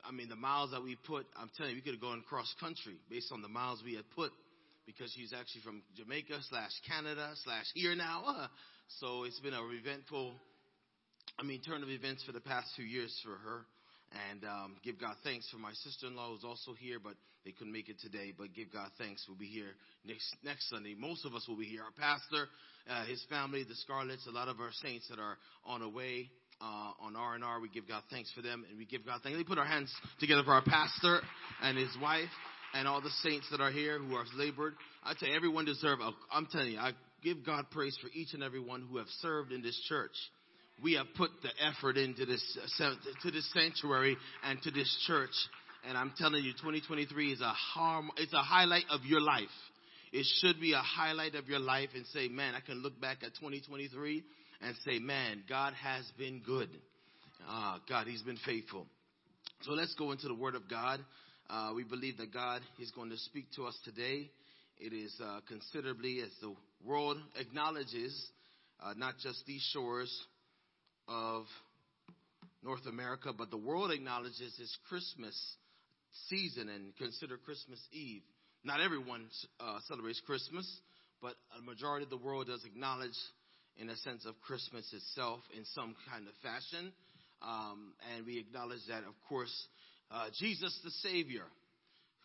[0.07, 2.53] I mean, the miles that we put, I'm telling you, we could have gone cross
[2.61, 4.31] country based on the miles we had put
[4.87, 8.49] because she's actually from Jamaica slash Canada slash here now.
[9.01, 10.37] So it's been a eventful,
[11.41, 13.67] I mean, turn of events for the past few years for her.
[14.31, 17.89] And um, give God thanks for my sister-in-law who's also here, but they couldn't make
[17.89, 18.33] it today.
[18.37, 19.25] But give God thanks.
[19.29, 20.95] We'll be here next next Sunday.
[20.97, 21.83] Most of us will be here.
[21.83, 22.49] Our pastor,
[22.89, 26.31] uh, his family, the Scarlets, a lot of our saints that are on the way
[26.61, 27.61] uh, on R&R.
[27.61, 29.37] We give God thanks for them, and we give God thanks.
[29.37, 31.21] We put our hands together for our pastor
[31.63, 32.31] and his wife
[32.75, 34.75] and all the saints that are here who have labored.
[35.05, 35.99] I tell you, everyone deserve.
[36.31, 36.93] I'm telling you, I
[37.23, 40.15] give God praise for each and every one who have served in this church.
[40.83, 42.59] We have put the effort into this
[43.23, 45.31] to this sanctuary and to this church,
[45.89, 48.11] and I'm telling you, 2023 is a harm.
[48.17, 49.45] It's a highlight of your life.
[50.13, 53.19] It should be a highlight of your life, and say, man, I can look back
[53.23, 54.23] at 2023
[54.63, 56.69] and say, man, God has been good.
[57.47, 58.87] Ah, God, He's been faithful.
[59.63, 61.01] So let's go into the Word of God.
[61.49, 64.31] Uh, we believe that God is going to speak to us today.
[64.79, 66.55] It is uh, considerably as the
[66.85, 68.31] world acknowledges
[68.83, 70.11] uh, not just these shores
[71.09, 71.45] of
[72.63, 75.37] North America, but the world acknowledges it's Christmas
[76.29, 78.23] season and consider Christmas Eve.
[78.65, 79.27] Not everyone
[79.61, 80.67] uh, celebrates Christmas,
[81.23, 83.17] but a majority of the world does acknowledge,
[83.77, 86.93] in a sense, of Christmas itself in some kind of fashion.
[87.43, 89.55] Um, and we acknowledge that, of course,
[90.11, 91.45] uh, Jesus the Savior,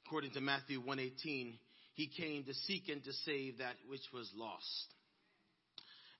[0.05, 1.57] according to Matthew 1:18,
[1.93, 4.88] he came to seek and to save that which was lost.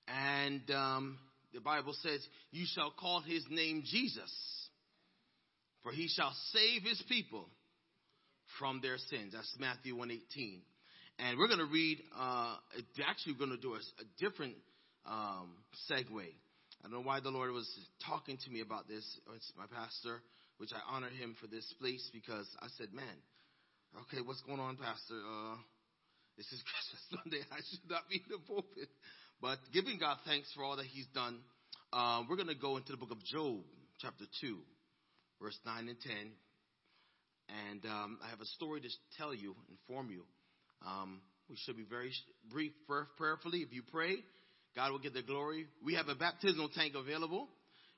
[0.06, 1.18] And um,
[1.52, 4.68] the Bible says, "You shall call his name Jesus,
[5.82, 7.48] for he shall save his people
[8.58, 10.62] from their sins." That's Matthew 1:18.
[11.18, 12.02] And we're going to read.
[12.16, 12.56] Uh,
[13.06, 14.56] actually, we're going to do a, a different
[15.06, 15.56] um,
[15.90, 16.24] segue.
[16.82, 17.68] I don't know why the Lord was
[18.06, 19.04] talking to me about this.
[19.36, 20.22] It's my pastor,
[20.58, 23.16] which I honor him for this place because I said, "Man,
[24.02, 25.14] okay, what's going on, Pastor?
[25.14, 25.56] Uh,
[26.36, 27.44] this is Christmas Sunday.
[27.52, 28.88] I should not be in the pulpit."
[29.42, 31.40] But giving God thanks for all that He's done,
[31.92, 33.58] uh, we're going to go into the book of Job,
[34.00, 34.56] chapter 2,
[35.42, 36.14] verse 9 and 10.
[37.68, 38.88] And um, I have a story to
[39.18, 40.22] tell you, inform you.
[40.86, 41.20] Um,
[41.50, 42.12] we should be very
[42.52, 43.58] brief, prayerfully.
[43.58, 44.14] If you pray,
[44.76, 45.66] God will get the glory.
[45.84, 47.48] We have a baptismal tank available.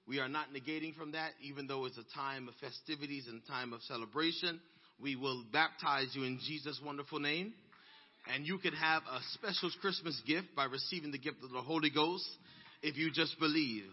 [0.09, 3.75] We are not negating from that, even though it's a time of festivities and time
[3.75, 4.61] of celebration.
[4.99, 7.53] We will baptize you in Jesus' wonderful name.
[8.33, 11.91] And you can have a special Christmas gift by receiving the gift of the Holy
[11.91, 12.29] Ghost
[12.83, 13.85] if you just believe.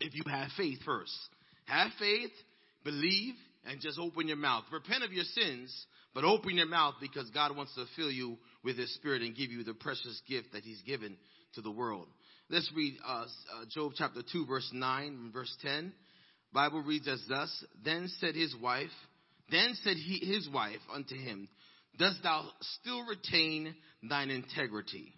[0.00, 1.12] If you have faith first.
[1.66, 2.30] Have faith,
[2.84, 3.34] believe,
[3.66, 4.64] and just open your mouth.
[4.72, 8.76] Repent of your sins, but open your mouth because God wants to fill you with
[8.76, 11.16] His Spirit and give you the precious gift that He's given
[11.54, 12.08] to the world.
[12.48, 15.92] Let's read uh, uh, Job chapter 2, verse 9 and verse 10.
[16.52, 18.90] Bible reads as thus, Then said his wife,
[19.50, 21.48] then said he, his wife unto him,
[21.98, 22.48] dost thou
[22.80, 25.12] still retain thine integrity?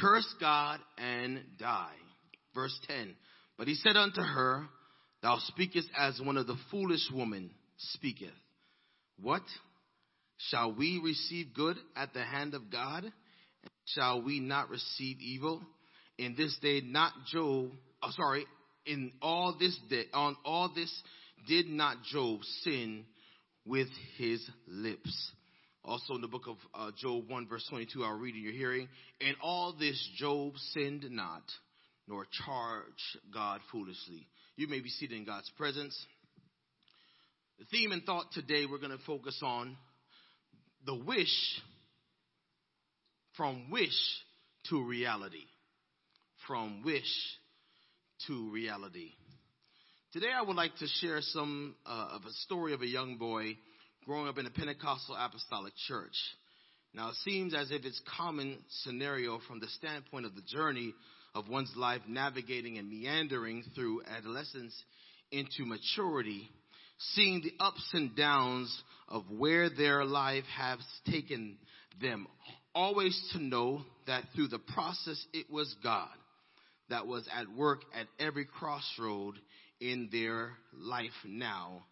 [0.00, 1.94] Curse God and die.
[2.54, 3.14] Verse 10.
[3.56, 4.66] But he said unto her,
[5.22, 8.28] Thou speakest as one of the foolish women speaketh.
[9.20, 9.42] What?
[10.50, 13.04] Shall we receive good at the hand of God?
[13.86, 15.62] Shall we not receive evil?
[16.18, 17.72] In this day, not Job,
[18.02, 18.44] oh, sorry,
[18.86, 20.92] in all this day, on all this
[21.48, 23.04] did not Job sin
[23.64, 25.32] with his lips.
[25.88, 28.88] Also in the book of uh, Job 1 verse 22, I'll read in your hearing.
[29.20, 31.42] In all this Job sinned not,
[32.06, 34.26] nor charged God foolishly.
[34.56, 35.98] You may be seated in God's presence.
[37.58, 39.78] The theme and thought today we're going to focus on
[40.84, 41.62] the wish
[43.38, 43.88] from wish
[44.68, 45.46] to reality.
[46.46, 47.02] From wish
[48.26, 49.12] to reality.
[50.12, 53.56] Today I would like to share some uh, of a story of a young boy
[54.04, 56.16] growing up in a Pentecostal apostolic church.
[56.94, 60.94] Now, it seems as if it's common scenario from the standpoint of the journey
[61.34, 64.74] of one's life navigating and meandering through adolescence
[65.30, 66.48] into maturity,
[67.14, 70.78] seeing the ups and downs of where their life has
[71.10, 71.58] taken
[72.00, 72.26] them,
[72.74, 76.08] always to know that through the process it was God
[76.88, 79.34] that was at work at every crossroad
[79.80, 81.84] in their life now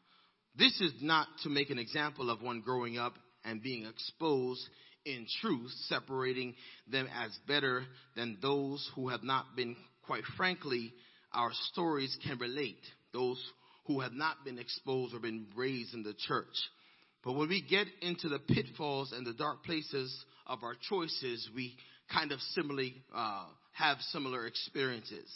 [0.59, 4.67] this is not to make an example of one growing up and being exposed
[5.05, 6.55] in truth, separating
[6.91, 7.85] them as better
[8.17, 9.77] than those who have not been,
[10.07, 10.93] quite frankly,
[11.33, 12.81] our stories can relate.
[13.13, 13.43] Those
[13.87, 16.47] who have not been exposed or been raised in the church.
[17.25, 21.77] But when we get into the pitfalls and the dark places of our choices, we
[22.13, 25.31] kind of similarly uh, have similar experiences.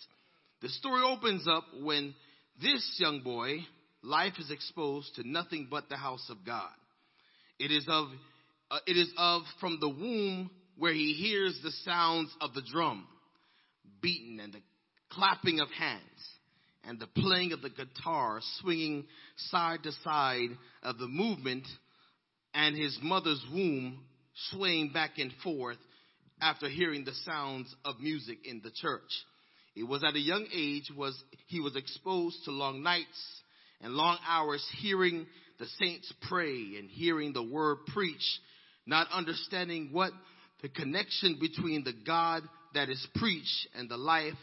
[0.62, 2.14] The story opens up when
[2.60, 3.58] this young boy
[4.02, 6.70] life is exposed to nothing but the house of God.
[7.58, 8.08] It is of,
[8.70, 13.06] uh, it is of from the womb where he hears the sounds of the drum
[14.00, 14.62] beaten and the
[15.10, 16.00] clapping of hands
[16.84, 19.04] and the playing of the guitar swinging
[19.36, 20.50] side to side
[20.82, 21.66] of the movement
[22.54, 24.00] and his mother's womb
[24.50, 25.76] swaying back and forth
[26.40, 29.10] after hearing the sounds of music in the church.
[29.76, 33.39] It was at a young age was he was exposed to long nights
[33.80, 35.26] and long hours hearing
[35.58, 38.38] the saints pray and hearing the word preached,
[38.86, 40.12] not understanding what
[40.62, 42.42] the connection between the God
[42.74, 44.34] that is preached and the life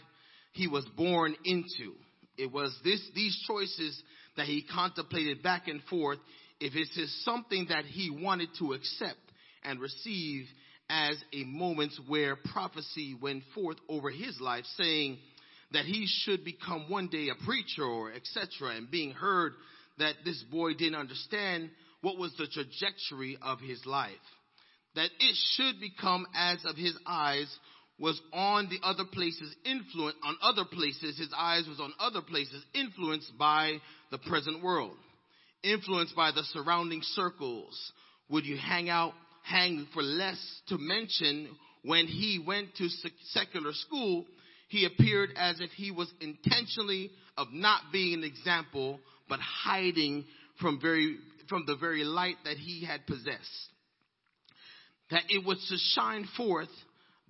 [0.53, 1.93] he was born into.
[2.37, 4.01] It was this, these choices
[4.35, 6.19] that he contemplated back and forth
[6.59, 9.19] if it is something that he wanted to accept
[9.63, 10.45] and receive
[10.89, 15.17] as a moment where prophecy went forth over his life saying,
[15.71, 18.75] that he should become one day a preacher or etc.
[18.75, 19.53] and being heard
[19.97, 21.69] that this boy didn't understand
[22.01, 24.13] what was the trajectory of his life.
[24.95, 27.53] That it should become as of his eyes
[27.99, 32.63] was on the other places influence on other places his eyes was on other places
[32.73, 33.77] influenced by
[34.11, 34.95] the present world
[35.63, 37.91] influenced by the surrounding circles
[38.29, 39.13] would you hang out
[39.43, 40.37] hang for less
[40.67, 41.49] to mention
[41.83, 42.87] when he went to
[43.33, 44.25] secular school
[44.67, 48.99] he appeared as if he was intentionally of not being an example
[49.29, 50.25] but hiding
[50.59, 51.17] from very
[51.49, 53.69] from the very light that he had possessed
[55.09, 56.69] that it was to shine forth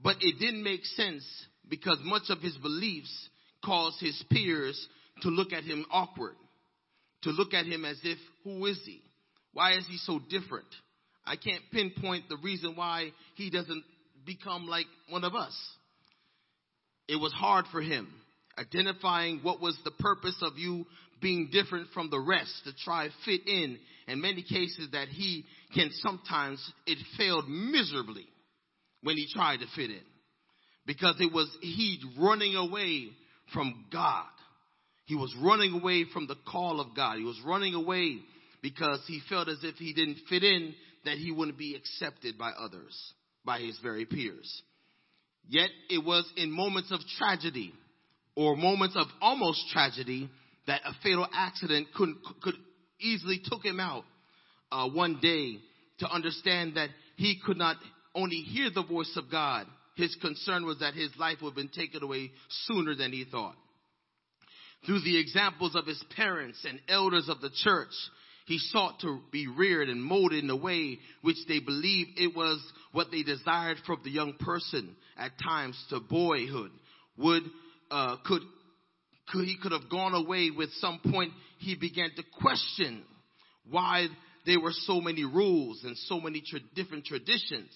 [0.01, 1.23] but it didn't make sense
[1.69, 3.29] because much of his beliefs
[3.63, 4.87] caused his peers
[5.21, 6.35] to look at him awkward,
[7.23, 9.01] to look at him as if, who is he?
[9.53, 10.67] Why is he so different?
[11.25, 13.83] I can't pinpoint the reason why he doesn't
[14.25, 15.55] become like one of us.
[17.07, 18.07] It was hard for him
[18.57, 20.85] identifying what was the purpose of you
[21.21, 23.77] being different from the rest to try fit in.
[24.07, 28.25] In many cases that he can sometimes, it failed miserably
[29.03, 30.03] when he tried to fit in.
[30.85, 33.09] Because it was he running away
[33.53, 34.25] from God.
[35.05, 37.17] He was running away from the call of God.
[37.17, 38.19] He was running away
[38.61, 40.73] because he felt as if he didn't fit in,
[41.05, 43.13] that he wouldn't be accepted by others,
[43.45, 44.61] by his very peers.
[45.49, 47.73] Yet it was in moments of tragedy
[48.35, 50.29] or moments of almost tragedy
[50.67, 52.09] that a fatal accident could,
[52.41, 52.55] could
[52.99, 54.03] easily took him out
[54.71, 55.59] uh, one day
[55.99, 57.77] to understand that he could not
[58.13, 59.65] only hear the voice of God.
[59.95, 62.31] His concern was that his life would have been taken away
[62.65, 63.55] sooner than he thought.
[64.85, 67.93] Through the examples of his parents and elders of the church,
[68.45, 72.61] he sought to be reared and molded in a way which they believed it was
[72.91, 76.71] what they desired from the young person at times to boyhood.
[77.17, 77.43] Would,
[77.91, 78.41] uh, could,
[79.29, 83.03] could, he could have gone away with some point he began to question
[83.69, 84.07] why
[84.45, 87.69] there were so many rules and so many tra- different traditions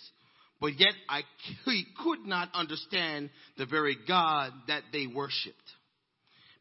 [0.61, 1.23] but yet I,
[1.65, 5.57] he could not understand the very God that they worshiped.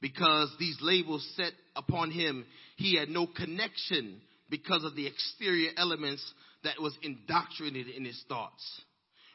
[0.00, 2.46] Because these labels set upon him,
[2.76, 6.24] he had no connection because of the exterior elements
[6.64, 8.82] that was indoctrinated in his thoughts,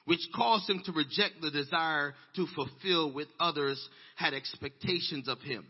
[0.06, 5.66] which caused him to reject the desire to fulfill with others had expectations of him.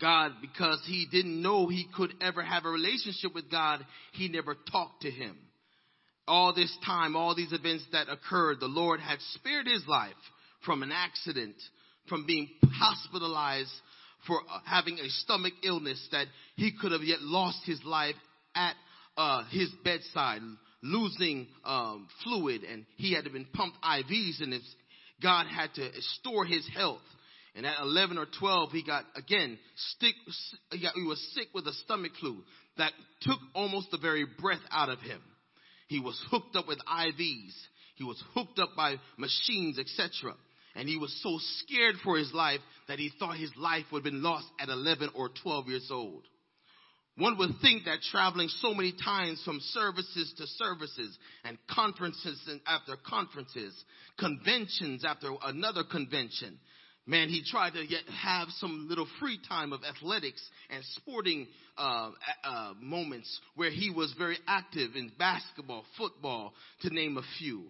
[0.00, 4.56] God, because he didn't know he could ever have a relationship with God, he never
[4.70, 5.38] talked to him
[6.26, 10.12] all this time, all these events that occurred, the Lord had spared his life
[10.64, 11.56] from an accident,
[12.08, 13.72] from being hospitalized
[14.26, 18.14] for having a stomach illness that he could have yet lost his life
[18.54, 18.74] at
[19.16, 20.40] uh, his bedside,
[20.82, 24.58] losing um, fluid, and he had to been pumped IVs, and
[25.22, 27.02] God had to store his health.
[27.54, 30.14] And at 11 or 12, he got, again, stick,
[30.70, 32.42] he, got, he was sick with a stomach flu
[32.78, 35.20] that took almost the very breath out of him.
[35.88, 37.52] He was hooked up with IVs.
[37.96, 40.34] He was hooked up by machines, etc.
[40.74, 44.10] And he was so scared for his life that he thought his life would have
[44.10, 46.22] been lost at 11 or 12 years old.
[47.16, 52.96] One would think that traveling so many times from services to services and conferences after
[53.06, 53.74] conferences,
[54.18, 56.58] conventions after another convention,
[57.06, 62.12] man, he tried to yet have some little free time of athletics and sporting uh,
[62.44, 67.64] uh, moments where he was very active in basketball, football, to name a few.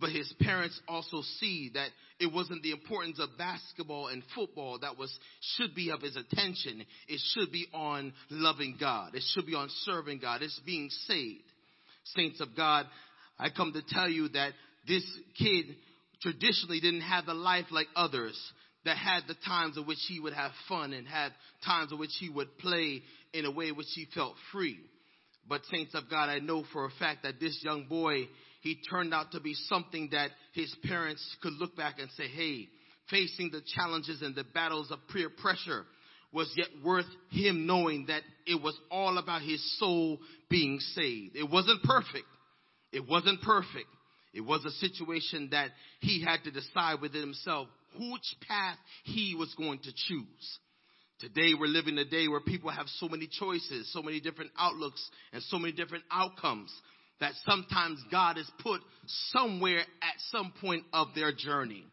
[0.00, 1.88] But his parents also see that
[2.18, 5.16] it wasn't the importance of basketball and football that was
[5.56, 6.84] should be of his attention.
[7.08, 9.14] It should be on loving God.
[9.14, 10.42] It should be on serving God.
[10.42, 11.44] It's being saved.
[12.16, 12.86] Saints of God,
[13.38, 14.52] I come to tell you that
[14.86, 15.04] this
[15.38, 15.66] kid
[16.22, 18.38] traditionally didn't have a life like others
[18.84, 21.32] that had the times in which he would have fun and had
[21.64, 24.78] times in which he would play in a way in which he felt free.
[25.48, 28.28] But saints of God, I know for a fact that this young boy,
[28.64, 32.66] he turned out to be something that his parents could look back and say, hey,
[33.10, 35.84] facing the challenges and the battles of peer pressure
[36.32, 41.36] was yet worth him knowing that it was all about his soul being saved.
[41.36, 42.24] It wasn't perfect.
[42.90, 43.86] It wasn't perfect.
[44.32, 45.68] It was a situation that
[46.00, 50.58] he had to decide within himself which path he was going to choose.
[51.20, 55.06] Today we're living a day where people have so many choices, so many different outlooks,
[55.34, 56.72] and so many different outcomes
[57.20, 58.80] that sometimes God is put
[59.30, 61.84] somewhere at some point of their journey.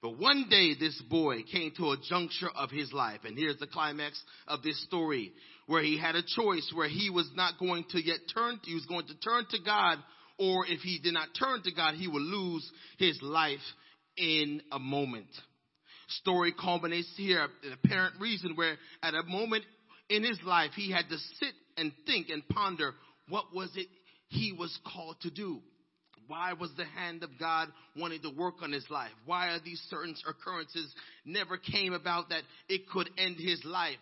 [0.00, 3.66] But one day this boy came to a juncture of his life, and here's the
[3.66, 5.32] climax of this story,
[5.66, 8.86] where he had a choice where he was not going to yet turn, he was
[8.86, 9.98] going to turn to God,
[10.38, 13.58] or if he did not turn to God, he would lose his life
[14.16, 15.26] in a moment.
[16.08, 19.64] Story culminates here, an apparent reason where at a moment
[20.08, 22.94] in his life he had to sit and think and ponder
[23.28, 23.88] what was it
[24.28, 25.60] he was called to do.
[26.26, 29.12] Why was the hand of God wanting to work on his life?
[29.24, 30.92] Why are these certain occurrences
[31.24, 33.96] never came about that it could end his life?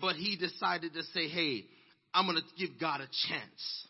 [0.00, 1.64] But he decided to say, hey,
[2.12, 3.88] I'm going to give God a chance.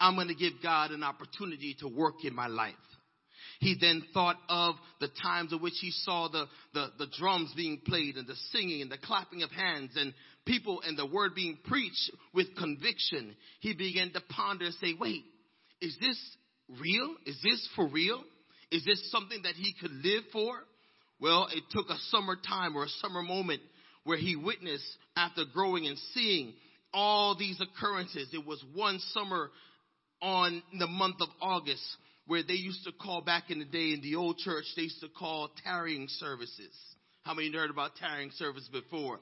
[0.00, 2.74] I'm going to give God an opportunity to work in my life.
[3.60, 7.80] He then thought of the times in which he saw the, the, the, drums being
[7.86, 10.12] played and the singing and the clapping of hands and
[10.46, 13.36] people and the word being preached with conviction.
[13.60, 15.24] He began to ponder and say, wait,
[15.80, 16.18] is this
[16.80, 17.14] real?
[17.26, 18.22] Is this for real?
[18.70, 20.58] Is this something that he could live for?
[21.20, 23.60] Well, it took a summer time or a summer moment
[24.04, 24.86] where he witnessed
[25.16, 26.54] after growing and seeing
[26.92, 28.28] all these occurrences.
[28.32, 29.50] It was one summer
[30.22, 31.84] on the month of August
[32.26, 35.00] where they used to call back in the day in the old church, they used
[35.00, 36.72] to call tarrying services.
[37.22, 39.20] How many heard about tarrying service before?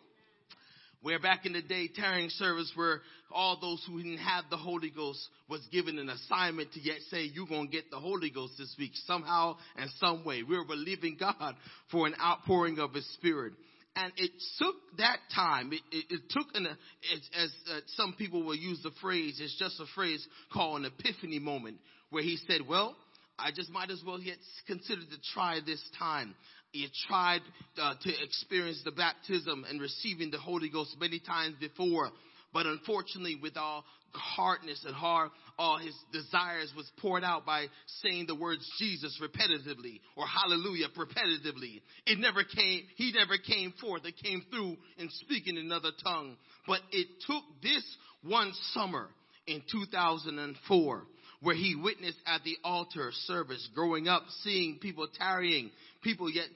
[1.04, 4.88] Where back in the day, tarrying service where all those who didn't have the Holy
[4.88, 8.54] Ghost was given an assignment to yet say, you're going to get the Holy Ghost
[8.56, 10.42] this week somehow and some way.
[10.42, 11.56] We were believing God
[11.90, 13.52] for an outpouring of His Spirit.
[13.94, 15.74] And it took that time.
[15.74, 19.58] It, it, it took an, as, as uh, some people will use the phrase, it's
[19.58, 21.76] just a phrase called an epiphany moment,
[22.08, 22.96] where he said, well,
[23.38, 26.34] I just might as well yet consider to try this time.
[26.74, 27.42] He tried
[27.80, 32.10] uh, to experience the baptism and receiving the Holy Ghost many times before,
[32.52, 37.66] but unfortunately, with all hardness and hard, all his desires was poured out by
[38.02, 41.80] saying the words Jesus repetitively or hallelujah repetitively.
[42.06, 44.04] It never came, he never came forth.
[44.04, 46.36] It came through in speaking another tongue.
[46.66, 47.84] But it took this
[48.24, 49.10] one summer
[49.46, 51.04] in 2004
[51.44, 55.70] where he witnessed at the altar service, growing up, seeing people tarrying,
[56.02, 56.46] people yet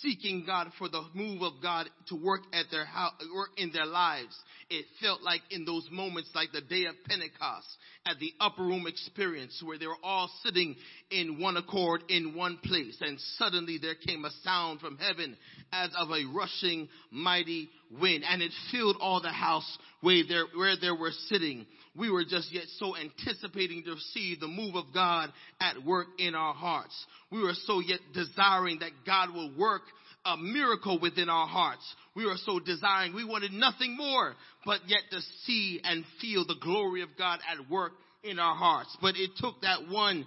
[0.00, 3.86] seeking God for the move of God to work at their house, work in their
[3.86, 4.36] lives.
[4.68, 7.66] It felt like in those moments, like the day of Pentecost,
[8.06, 10.76] at the upper room experience, where they were all sitting
[11.10, 15.36] in one accord in one place, and suddenly there came a sound from heaven
[15.72, 17.68] as of a rushing mighty
[18.00, 22.24] wind, and it filled all the house where there, where they were sitting we were
[22.24, 26.94] just yet so anticipating to see the move of God at work in our hearts.
[27.30, 29.82] We were so yet desiring that God will work
[30.24, 31.82] a miracle within our hearts.
[32.14, 33.14] We were so desiring.
[33.14, 37.70] We wanted nothing more but yet to see and feel the glory of God at
[37.70, 38.96] work in our hearts.
[39.02, 40.26] But it took that one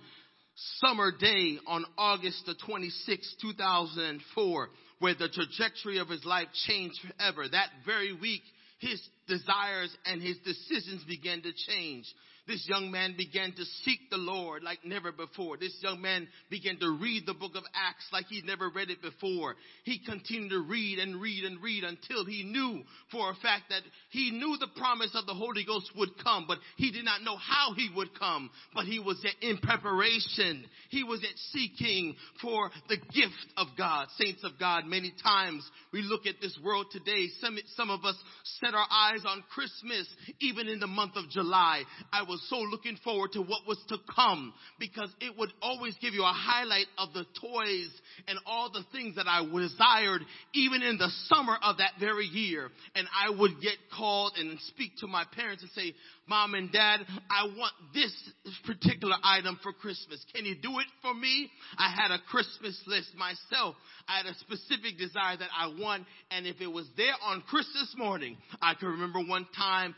[0.80, 4.70] summer day on August the 26th, 2004,
[5.00, 7.48] where the trajectory of his life changed forever.
[7.48, 8.42] That very week,
[8.80, 12.06] his desires and his decisions began to change.
[12.48, 15.58] This young man began to seek the Lord like never before.
[15.58, 19.02] This young man began to read the book of Acts like he'd never read it
[19.02, 19.56] before.
[19.84, 23.82] He continued to read and read and read until he knew for a fact that
[24.12, 27.36] he knew the promise of the Holy Ghost would come, but he did not know
[27.36, 28.50] how he would come.
[28.74, 30.66] But he was in preparation.
[30.90, 34.08] He was at seeking for the gift of God.
[34.18, 37.28] Saints of God, many times we look at this world today.
[37.42, 38.16] Some, some of us
[38.62, 40.08] set our eyes on Christmas,
[40.40, 41.84] even in the month of July.
[42.14, 45.96] I was was so looking forward to what was to come because it would always
[46.02, 47.90] give you a highlight of the toys
[48.28, 50.22] and all the things that I desired
[50.54, 52.70] even in the summer of that very year.
[52.96, 55.94] And I would get called and speak to my parents and say,
[56.28, 57.00] Mom and Dad,
[57.32, 58.14] I want this
[58.66, 60.24] particular item for Christmas.
[60.36, 61.50] Can you do it for me?
[61.78, 63.76] I had a Christmas list myself.
[64.08, 67.94] I had a specific desire that I want, and if it was there on Christmas
[67.98, 69.96] morning, I can remember one time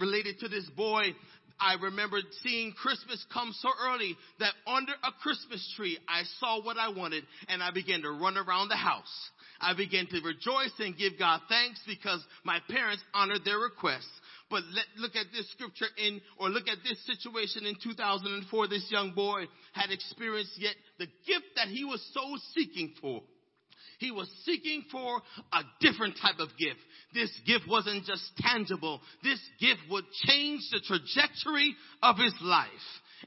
[0.00, 1.14] related to this boy
[1.60, 6.76] I remember seeing Christmas come so early that under a Christmas tree, I saw what
[6.78, 9.30] I wanted and I began to run around the house.
[9.60, 14.06] I began to rejoice and give God thanks because my parents honored their request.
[14.50, 18.68] But let, look at this scripture in, or look at this situation in 2004.
[18.68, 23.22] This young boy had experienced yet the gift that he was so seeking for.
[23.98, 25.20] He was seeking for
[25.52, 26.78] a different type of gift.
[27.14, 29.00] This gift wasn't just tangible.
[29.22, 32.68] This gift would change the trajectory of his life.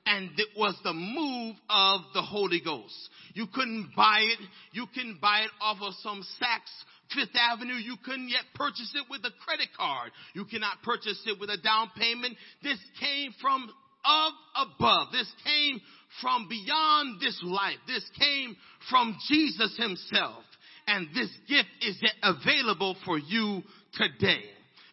[0.05, 2.95] And it was the move of the Holy Ghost.
[3.33, 4.39] You couldn't buy it.
[4.71, 6.71] You can buy it off of some Saks
[7.13, 7.73] Fifth Avenue.
[7.73, 10.11] You couldn't yet purchase it with a credit card.
[10.33, 12.37] You cannot purchase it with a down payment.
[12.63, 13.69] This came from
[14.05, 15.07] of above.
[15.11, 15.81] This came
[16.21, 17.77] from beyond this life.
[17.87, 18.55] This came
[18.89, 20.43] from Jesus himself
[20.91, 23.61] and this gift is yet available for you
[23.93, 24.43] today.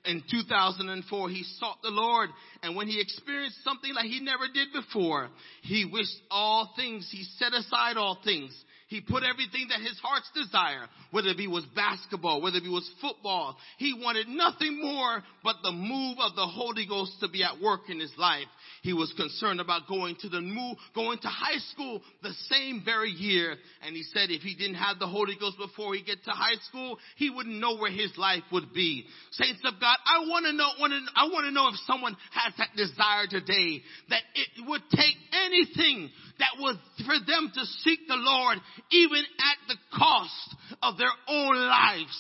[0.05, 2.31] In 2004, he sought the Lord,
[2.63, 5.29] and when he experienced something like he never did before,
[5.63, 8.57] he wished all things, he set aside all things.
[8.89, 12.71] He put everything that his heart's desire, whether it be was basketball, whether it be
[12.71, 17.45] was football, he wanted nothing more but the move of the Holy Ghost to be
[17.45, 18.49] at work in his life.
[18.83, 23.11] He was concerned about going to the move, going to high school the same very
[23.11, 23.57] year.
[23.85, 26.57] And he said if he didn't have the Holy Ghost before he get to high
[26.69, 29.05] school, he wouldn't know where his life would be.
[29.33, 30.71] Saints of God, I want to know,
[31.15, 36.09] I want to know if someone has that desire today that it would take anything
[36.39, 38.59] that was for them to seek the Lord
[38.91, 42.17] even at the cost of their own lives.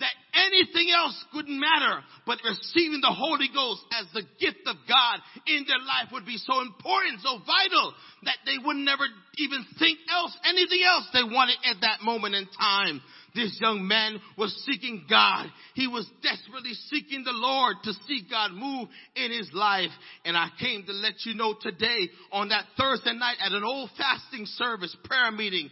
[0.00, 5.22] That anything else wouldn't matter, but receiving the Holy Ghost as the gift of God
[5.46, 7.94] in their life would be so important, so vital,
[8.24, 9.06] that they would never
[9.38, 13.00] even think else, anything else they wanted at that moment in time.
[13.34, 15.46] This young man was seeking God.
[15.74, 19.90] He was desperately seeking the Lord to see God move in his life.
[20.24, 23.90] And I came to let you know today on that Thursday night at an old
[23.96, 25.70] fasting service prayer meeting,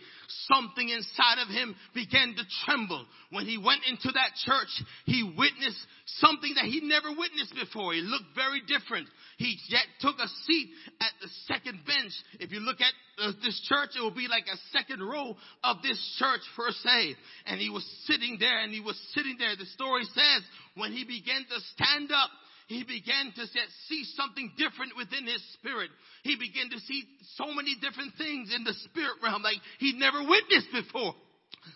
[0.53, 3.05] something inside of him began to tremble.
[3.31, 4.71] When he went into that church,
[5.07, 5.81] he witnessed
[6.19, 7.93] something that he never witnessed before.
[7.93, 9.09] He looked very different.
[9.39, 10.71] He yet took a seat
[11.01, 12.13] at the second bench.
[12.41, 15.77] If you look at uh, this church, it will be like a second row of
[15.83, 17.15] this church per se.
[17.47, 19.57] And he was sitting there and he was sitting there.
[19.57, 20.43] The story says
[20.77, 22.31] when he began to stand up,
[22.71, 23.45] he began to
[23.91, 25.91] see something different within his spirit.
[26.23, 27.03] He began to see
[27.35, 31.19] so many different things in the spirit realm like he'd never witnessed before.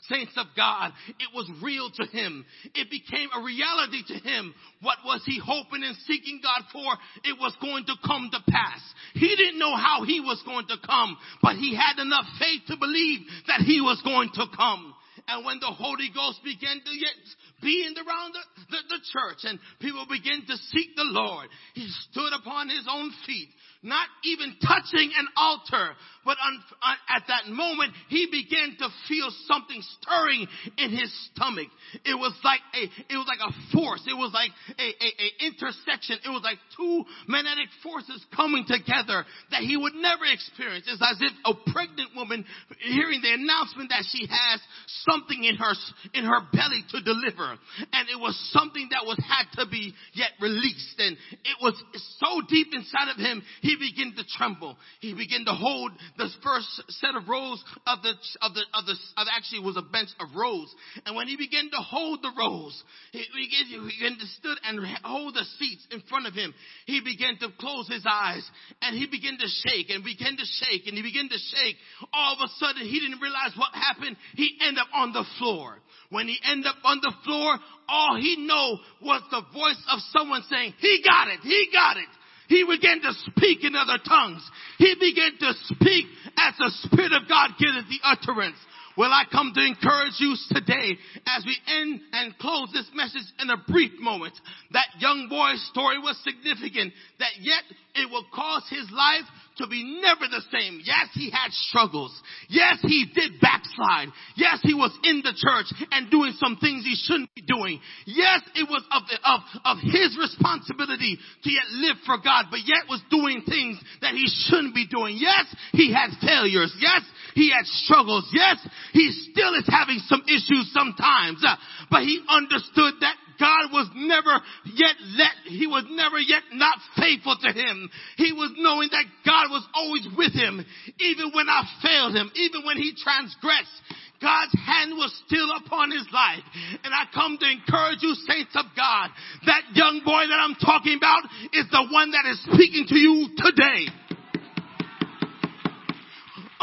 [0.08, 2.46] Saints of God, it was real to him.
[2.78, 4.54] It became a reality to him.
[4.82, 6.86] What was he hoping and seeking God for?
[7.26, 8.80] It was going to come to pass.
[9.14, 12.78] He didn't know how he was going to come, but he had enough faith to
[12.78, 14.94] believe that he was going to come.
[15.26, 17.16] And when the Holy Ghost began to yet
[17.62, 21.88] be in around the, the, the church and people began to seek the Lord, he
[22.10, 23.48] stood upon his own feet
[23.84, 25.92] not even touching an altar,
[26.24, 30.48] but on, on, at that moment, he began to feel something stirring
[30.80, 31.68] in his stomach.
[32.04, 34.00] It was like a, it was like a force.
[34.08, 34.48] It was like
[34.80, 36.16] a, a, a intersection.
[36.24, 40.88] It was like two magnetic forces coming together that he would never experience.
[40.88, 42.48] It's as if a pregnant woman
[42.80, 44.58] hearing the announcement that she has
[45.04, 45.76] something in her,
[46.16, 47.52] in her belly to deliver.
[47.92, 50.96] And it was something that was had to be yet released.
[50.96, 51.76] And it was
[52.16, 54.76] so deep inside of him, he he began to tremble.
[55.00, 56.68] He began to hold the first
[57.00, 60.34] set of rows of the, of the, of the, of actually was a bench of
[60.34, 60.72] rows.
[61.06, 64.80] And when he began to hold the rows, he began, he began to stood and
[65.02, 66.54] hold the seats in front of him.
[66.86, 68.44] He began to close his eyes
[68.82, 71.76] and he began to shake and began to shake and he began to shake.
[72.12, 74.16] All of a sudden he didn't realize what happened.
[74.34, 75.78] He ended up on the floor.
[76.10, 77.58] When he ended up on the floor,
[77.88, 82.08] all he know was the voice of someone saying, he got it, he got it.
[82.48, 84.42] He began to speak in other tongues.
[84.78, 88.58] He began to speak as the Spirit of God giveth the utterance.
[88.96, 93.50] Well, I come to encourage you today as we end and close this message in
[93.50, 94.34] a brief moment.
[94.70, 97.64] That young boy's story was significant, that yet
[97.96, 99.24] it will cause his life
[99.56, 100.80] to be never the same.
[100.82, 102.12] Yes, he had struggles.
[102.48, 104.08] Yes, he did backslide.
[104.36, 107.80] Yes, he was in the church and doing some things he shouldn't be doing.
[108.06, 112.88] Yes, it was of, of, of his responsibility to yet live for God, but yet
[112.88, 115.16] was doing things that he shouldn't be doing.
[115.18, 116.74] Yes, he had failures.
[116.78, 117.02] Yes,
[117.34, 118.28] he had struggles.
[118.32, 118.58] Yes,
[118.92, 121.56] he still is having some issues sometimes, uh,
[121.90, 127.36] but he understood that God was never yet let, he was never yet not faithful
[127.42, 127.90] to him.
[128.16, 130.64] He was knowing that God was always with him,
[131.00, 133.82] even when I failed him, even when he transgressed.
[134.22, 136.44] God's hand was still upon his life.
[136.84, 139.10] And I come to encourage you, saints of God,
[139.44, 143.28] that young boy that I'm talking about is the one that is speaking to you
[143.36, 143.92] today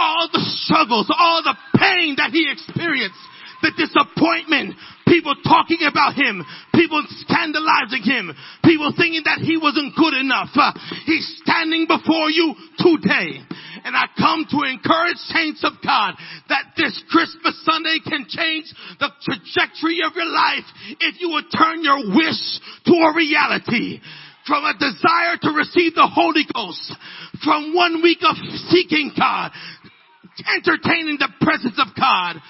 [0.02, 3.22] all the struggles, all the pain that he experienced,
[3.62, 4.74] the disappointment,
[5.12, 6.40] people talking about him,
[6.72, 8.32] people scandalizing him,
[8.64, 10.56] people thinking that he wasn't good enough.
[10.56, 10.72] Uh,
[11.04, 13.44] he's standing before you today.
[13.84, 16.16] And I come to encourage saints of God
[16.48, 18.72] that this Christmas Sunday can change
[19.04, 20.66] the trajectory of your life
[21.04, 22.40] if you would turn your wish
[22.88, 24.00] to a reality.
[24.48, 26.96] From a desire to receive the Holy Ghost,
[27.44, 28.36] from one week of
[28.70, 29.52] seeking God,
[30.58, 32.42] entertaining the presence of God,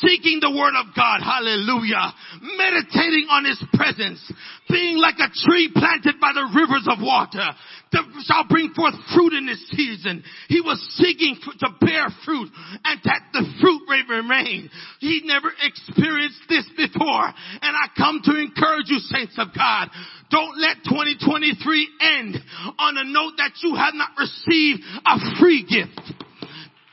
[0.00, 2.12] seeking the word of God, hallelujah,
[2.56, 4.20] meditating on his presence,
[4.68, 7.48] being like a tree planted by the rivers of water
[7.92, 10.22] that shall bring forth fruit in this season.
[10.48, 12.48] He was seeking to bear fruit
[12.84, 14.70] and that the fruit may remain.
[15.00, 17.26] He never experienced this before.
[17.62, 19.88] And I come to encourage you, saints of God.
[20.30, 22.36] Don't let 2023 end
[22.78, 26.29] on a note that you have not received a free gift.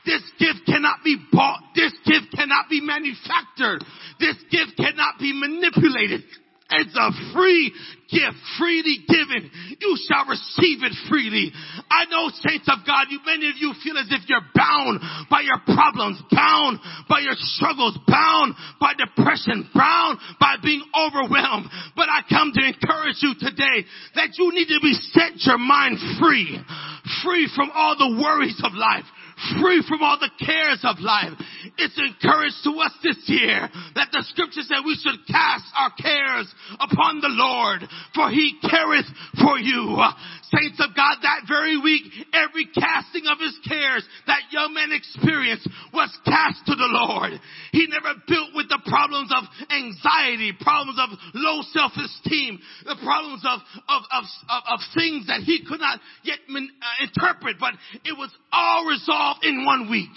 [0.08, 1.60] This gift cannot be bought.
[1.76, 3.84] This gift cannot be manufactured.
[4.18, 6.24] This gift cannot be manipulated.
[6.70, 7.72] It's a free
[8.08, 9.52] gift, freely given.
[9.80, 11.52] You shall receive it freely.
[11.92, 15.44] I know, saints of God, you, many of you feel as if you're bound by
[15.44, 21.68] your problems, bound by your struggles, bound by depression, bound by being overwhelmed.
[21.96, 23.84] But I come to encourage you today
[24.16, 26.56] that you need to be set your mind free,
[27.24, 29.04] free from all the worries of life,
[29.60, 31.32] free from all the cares of life.
[31.78, 36.50] It's encouraged to us this year that the scripture said we should cast our cares
[36.74, 37.86] upon the Lord,
[38.18, 39.06] for he careth
[39.38, 39.94] for you.
[40.50, 42.02] Saints of God, that very week,
[42.34, 47.38] every casting of his cares that young man experienced was cast to the Lord.
[47.70, 52.58] He never built with the problems of anxiety, problems of low self-esteem,
[52.90, 56.58] the problems of, of, of, of, of things that he could not yet uh,
[57.06, 60.10] interpret, but it was all resolved in one week.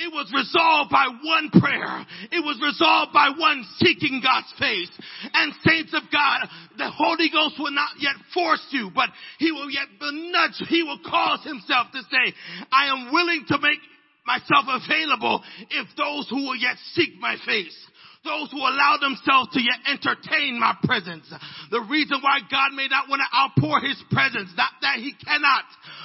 [0.00, 2.06] It was resolved by one prayer.
[2.32, 4.90] It was resolved by one seeking God's face.
[5.34, 6.48] And saints of God,
[6.78, 10.56] the Holy Ghost will not yet force you, but He will yet nudge.
[10.68, 12.34] He will cause Himself to say,
[12.72, 13.80] I am willing to make
[14.26, 17.76] myself available if those who will yet seek my face
[18.24, 21.24] those who allow themselves to yet entertain my presence.
[21.70, 25.64] The reason why God may not want to outpour his presence, not that he cannot,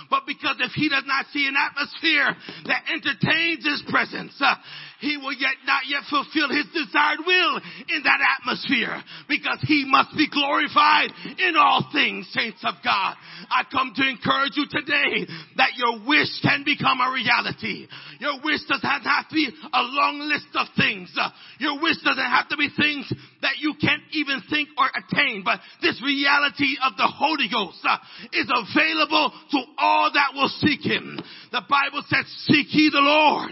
[0.09, 2.35] but because if he does not see an atmosphere
[2.71, 4.55] that entertains his presence, uh,
[4.99, 10.15] he will yet not yet fulfill his desired will in that atmosphere because he must
[10.15, 13.15] be glorified in all things, saints of God.
[13.49, 15.27] I come to encourage you today
[15.57, 17.87] that your wish can become a reality.
[18.19, 21.13] Your wish doesn't have to be a long list of things.
[21.59, 25.59] Your wish doesn't have to be things that you can't even think or attain, but
[25.81, 27.97] this reality of the Holy Ghost uh,
[28.33, 31.19] is available to all that will seek Him.
[31.51, 33.51] The Bible says, seek ye the Lord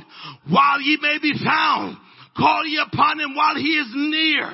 [0.50, 1.98] while ye may be found.
[2.36, 4.50] Call ye upon him while he is near.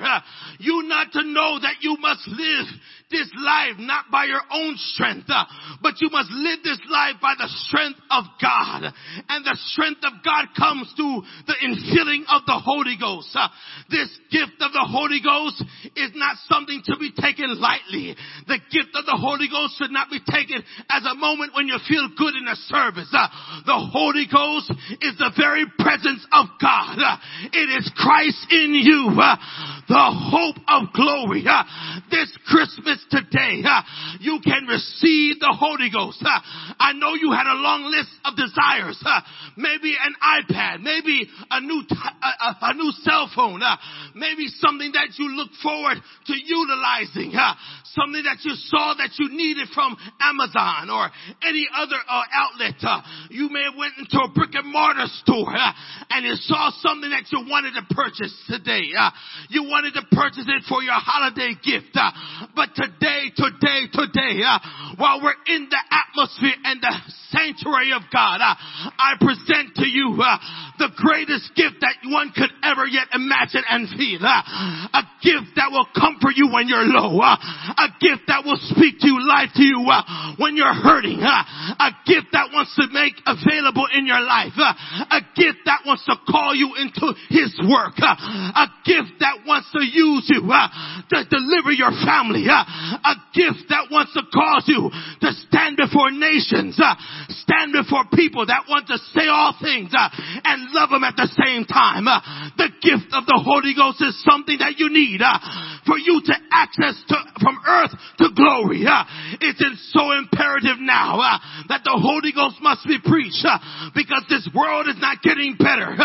[0.60, 2.66] You not to know that you must live
[3.10, 5.45] this life not by your own strength, uh,
[5.82, 8.86] but you must live this life by the strength of God.
[9.30, 13.34] And the strength of God comes through the infilling of the Holy Ghost.
[13.34, 13.49] Uh,
[13.89, 15.57] this gift of the Holy Ghost
[15.97, 18.14] is not something to be taken lightly.
[18.45, 21.82] The gift of the Holy Ghost should not be taken as a moment when you
[21.89, 23.10] feel good in a service.
[23.10, 23.26] Uh,
[23.66, 24.70] the Holy Ghost
[25.01, 27.01] is the very presence of God.
[27.49, 31.41] It is Christ in you, the hope of glory.
[32.14, 33.64] This Christmas today,
[34.20, 36.24] you can receive the Holy Ghost.
[36.24, 39.00] I know you had a long list of desires.
[39.58, 43.62] Maybe an iPad, maybe a new, t- a, a, new cell phone,
[44.16, 47.34] maybe something that you look forward to utilizing,
[47.95, 51.10] something that you saw that you needed from Amazon or
[51.43, 52.80] any other uh, outlet.
[53.30, 55.56] you may have went into a brick and mortar store
[56.10, 58.91] and you saw something that you wanted to purchase today.
[59.50, 61.97] you wanted to purchase it for your holiday gift,
[62.56, 64.60] but today today, today, today, uh,
[64.98, 66.94] while we're in the atmosphere and the
[67.30, 68.56] sanctuary of God, uh,
[68.98, 70.38] I present to you uh,
[70.82, 74.22] the greatest gift that one could ever yet imagine and feel.
[74.26, 77.22] Uh, a gift that will comfort you when you're low.
[77.22, 81.22] Uh, a gift that will speak to you, life to you uh, when you're hurting.
[81.22, 84.56] a gift that wants to make available in your life.
[84.58, 87.96] a gift that wants to call you into His work.
[88.02, 92.50] a gift that wants to use you to deliver your family
[93.04, 94.90] a gift that wants to cause you
[95.22, 96.96] to stand before nations, uh,
[97.44, 100.10] stand before people that want to say all things uh,
[100.44, 102.08] and love them at the same time.
[102.08, 102.20] Uh,
[102.58, 105.38] the gift of the Holy Ghost is something that you need uh,
[105.86, 108.86] for you to access to, from earth to glory.
[108.86, 109.04] Uh,
[109.42, 109.62] it's
[109.94, 113.46] so imperative now uh, that the Holy Ghost must be preached
[113.96, 115.96] because this world is not getting better.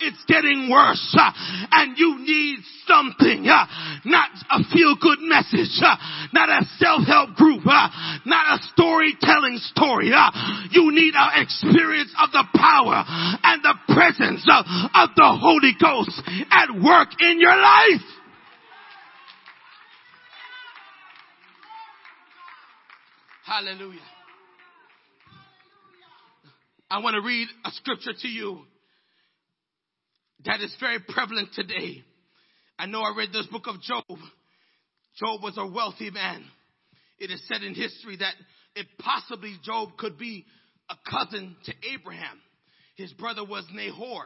[0.00, 1.00] it's getting worse
[1.72, 5.76] and you need something, not a feel good message,
[6.32, 7.88] not a self-help group, uh,
[8.24, 10.10] not a storytelling story.
[10.14, 10.30] Uh,
[10.70, 13.04] you need an experience of the power
[13.42, 14.64] and the presence of,
[14.94, 18.06] of the Holy Ghost at work in your life.
[23.44, 24.00] Hallelujah.
[26.90, 28.60] I want to read a scripture to you
[30.44, 32.02] that is very prevalent today.
[32.78, 34.04] I know I read this book of Job.
[35.18, 36.44] Job was a wealthy man.
[37.18, 38.34] It is said in history that
[38.74, 40.44] it possibly Job could be
[40.88, 42.38] a cousin to Abraham.
[42.96, 44.24] His brother was Nahor.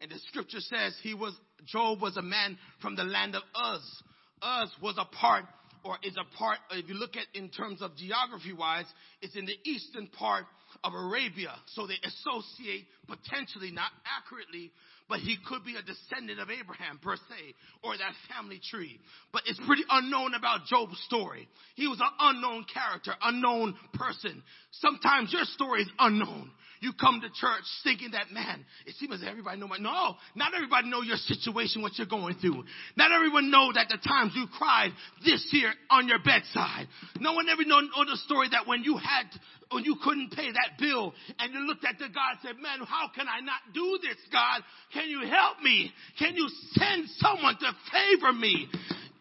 [0.00, 1.34] And the scripture says he was,
[1.66, 4.02] Job was a man from the land of Uz.
[4.44, 5.44] Uz was a part,
[5.84, 8.86] or is a part, if you look at in terms of geography wise,
[9.22, 10.44] it's in the eastern part
[10.84, 11.54] of Arabia.
[11.74, 14.70] So they associate potentially, not accurately,
[15.08, 19.00] but he could be a descendant of Abraham per se, or that family tree.
[19.32, 21.48] But it's pretty unknown about Job's story.
[21.74, 24.42] He was an unknown character, unknown person.
[24.72, 26.50] Sometimes your story is unknown.
[26.80, 30.54] You come to church thinking that, man, it seems as everybody know my, no, not
[30.54, 32.64] everybody know your situation, what you're going through.
[32.96, 34.92] Not everyone know that the times you cried
[35.24, 36.86] this year on your bedside.
[37.18, 39.26] No one ever know, know the story that when you had,
[39.72, 42.78] when you couldn't pay that bill and you looked at the God and said, man,
[42.86, 44.62] how can I not do this, God?
[44.98, 45.92] Can you help me?
[46.18, 48.66] Can you send someone to favor me?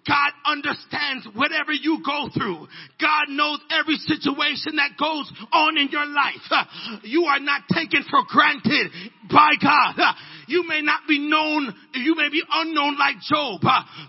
[0.07, 2.65] God understands whatever you go through.
[2.99, 7.03] God knows every situation that goes on in your life.
[7.03, 8.89] You are not taken for granted
[9.29, 9.99] by God.
[10.47, 13.59] You may not be known, you may be unknown like Job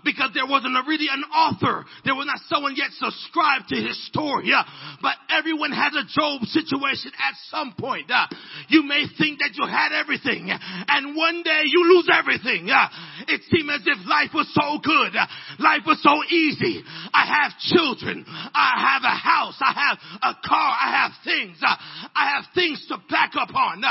[0.05, 1.83] because there wasn't really an author.
[2.05, 4.51] There was not someone yet subscribed to his story.
[5.01, 8.09] But everyone has a Job situation at some point.
[8.69, 12.71] You may think that you had everything and one day you lose everything.
[13.27, 15.11] It seemed as if life was so good.
[15.59, 16.83] Life was so easy.
[17.13, 18.23] I have children.
[18.27, 19.59] I have a house.
[19.59, 20.71] I have a car.
[20.71, 21.57] I have things.
[21.61, 23.83] I have things to back up on.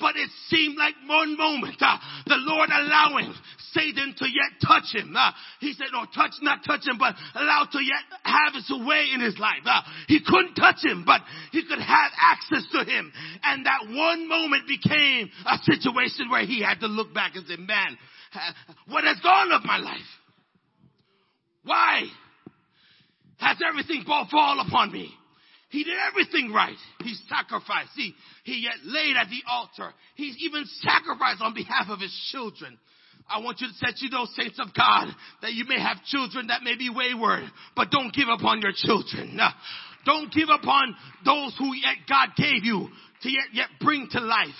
[0.00, 0.30] But it
[0.72, 3.34] seemed like one moment, uh, the Lord allowing
[3.72, 5.14] Satan to yet touch him.
[5.16, 5.30] Uh,
[5.60, 9.20] he said, no, touch, not touch him, but allow to yet have his way in
[9.20, 9.62] his life.
[9.64, 11.20] Uh, he couldn't touch him, but
[11.50, 13.12] he could have access to him.
[13.42, 17.56] And that one moment became a situation where he had to look back and say,
[17.56, 17.96] man,
[18.88, 19.98] what has gone of my life?
[21.64, 22.02] Why
[23.38, 25.12] has everything fall upon me?
[25.72, 26.76] He did everything right.
[27.00, 27.92] He sacrificed.
[27.96, 29.90] He, he yet laid at the altar.
[30.16, 32.78] He's even sacrificed on behalf of his children.
[33.26, 35.08] I want you to set you those saints of God
[35.40, 37.44] that you may have children that may be wayward,
[37.74, 39.40] but don't give up on your children.
[40.04, 40.94] Don't give up on
[41.24, 42.88] those who yet God gave you
[43.22, 44.50] to yet, yet bring to life.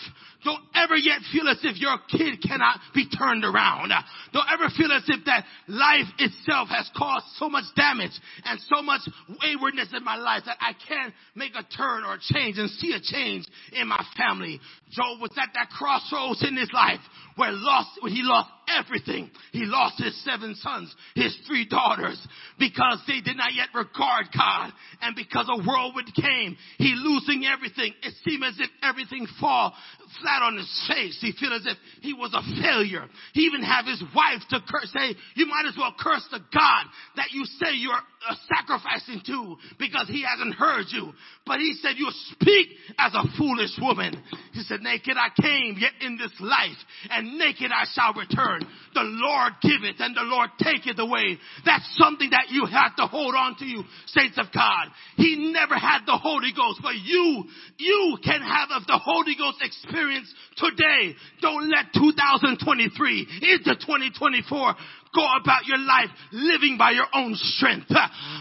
[0.44, 3.92] Don't ever yet feel as if your kid cannot be turned around.
[4.32, 8.12] Don't ever feel as if that life itself has caused so much damage
[8.44, 9.02] and so much
[9.42, 12.92] waywardness in my life that I can't make a turn or a change and see
[12.92, 14.60] a change in my family.
[14.90, 17.00] Job was at that crossroads in his life
[17.36, 19.30] where lost, when he lost everything.
[19.52, 22.20] He lost his seven sons, his three daughters,
[22.58, 24.72] because they did not yet regard God.
[25.00, 27.94] And because a whirlwind came, he losing everything.
[28.02, 29.74] It seemed as if everything fall
[30.20, 31.18] flat on his face.
[31.20, 33.04] He feel as if he was a failure.
[33.34, 36.84] He even have his wife to curse, say, you might as well curse the God
[37.16, 38.00] that you say you're
[38.48, 41.12] sacrificing to because he hasn't heard you.
[41.46, 42.68] But he said, you speak
[42.98, 44.22] as a foolish woman.
[44.52, 46.78] He said, naked I came yet in this life
[47.10, 48.62] and naked I shall return.
[48.94, 51.38] The Lord giveth and the Lord taketh away.
[51.64, 54.88] That's something that you have to hold on to you, saints of God.
[55.16, 57.44] He never had the Holy Ghost, but you,
[57.78, 61.14] you can have of the Holy Ghost experience today.
[61.40, 64.74] Don't let 2023 into 2024
[65.14, 67.88] go about your life living by your own strength.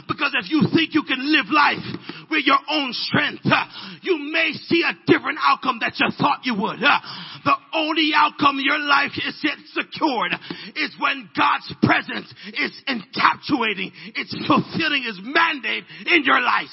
[0.08, 1.84] Because if you think you can live life
[2.30, 3.46] with your own strength,
[4.02, 6.80] you may see a different outcome that you thought you would.
[6.80, 10.34] The only outcome your life is yet secured
[10.76, 16.72] is when God's presence is encapsulating, it's fulfilling his mandate in your life.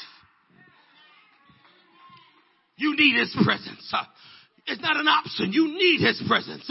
[2.76, 3.92] You need his presence.
[4.66, 5.52] It's not an option.
[5.52, 6.70] You need his presence.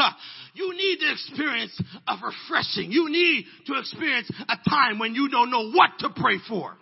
[0.57, 2.91] You need to experience of refreshing.
[2.91, 6.73] You need to experience a time when you don't know what to pray for.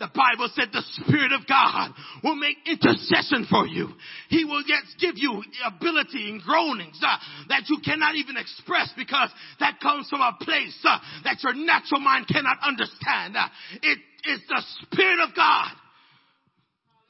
[0.00, 1.92] The Bible said the Spirit of God
[2.24, 3.90] will make intercession for you.
[4.28, 7.16] He will yet give you ability and groanings uh,
[7.48, 9.30] that you cannot even express because
[9.60, 13.36] that comes from a place uh, that your natural mind cannot understand.
[13.36, 13.46] Uh,
[13.80, 15.70] it is the Spirit of God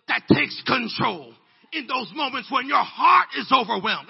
[0.09, 1.33] that takes control
[1.73, 4.09] in those moments when your heart is overwhelmed.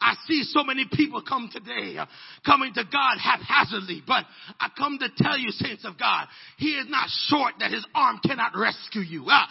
[0.00, 2.06] I see so many people come today, uh,
[2.44, 4.24] coming to God haphazardly, but
[4.60, 6.26] I come to tell you, saints of God,
[6.56, 9.26] He is not short that His arm cannot rescue you.
[9.26, 9.46] Uh,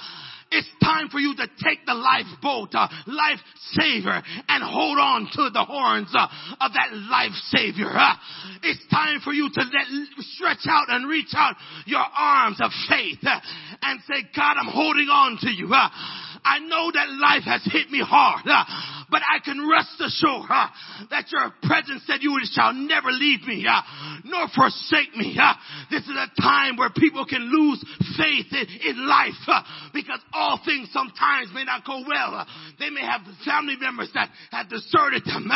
[0.51, 3.39] it's time for you to take the lifeboat, uh, life
[3.71, 6.27] saver, and hold on to the horns uh,
[6.61, 7.91] of that life savior.
[7.91, 8.15] Uh,
[8.63, 9.87] it's time for you to let,
[10.37, 11.55] stretch out and reach out
[11.85, 13.39] your arms of faith uh,
[13.81, 15.67] and say, God, I'm holding on to you.
[15.67, 15.89] Uh,
[16.43, 18.63] I know that life has hit me hard, uh,
[19.11, 20.67] but I can rest assured uh,
[21.09, 23.67] that your presence said you shall never leave me,
[24.23, 25.35] nor forsake me.
[25.91, 27.83] This is a time where people can lose
[28.15, 29.35] faith in, in life
[29.93, 32.37] because all things sometimes may not go well.
[32.37, 32.45] Uh,
[32.79, 35.49] they may have family members that have deserted them.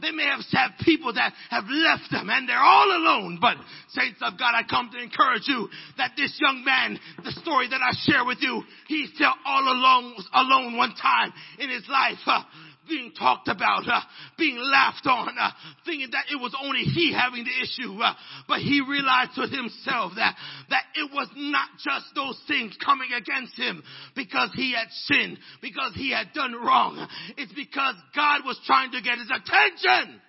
[0.00, 3.38] they may have had people that have left them and they're all alone.
[3.40, 3.56] But
[3.90, 7.82] saints of God, I come to encourage you that this young man, the story that
[7.82, 12.18] I share with you, he's felt all alone alone one time in his life.
[12.88, 14.00] Being talked about, uh,
[14.38, 15.50] being laughed on, uh,
[15.84, 18.00] thinking that it was only he having the issue.
[18.00, 18.14] Uh,
[18.48, 20.36] but he realized to himself that,
[20.70, 23.82] that it was not just those things coming against him
[24.16, 27.06] because he had sinned, because he had done wrong.
[27.36, 30.20] It's because God was trying to get his attention.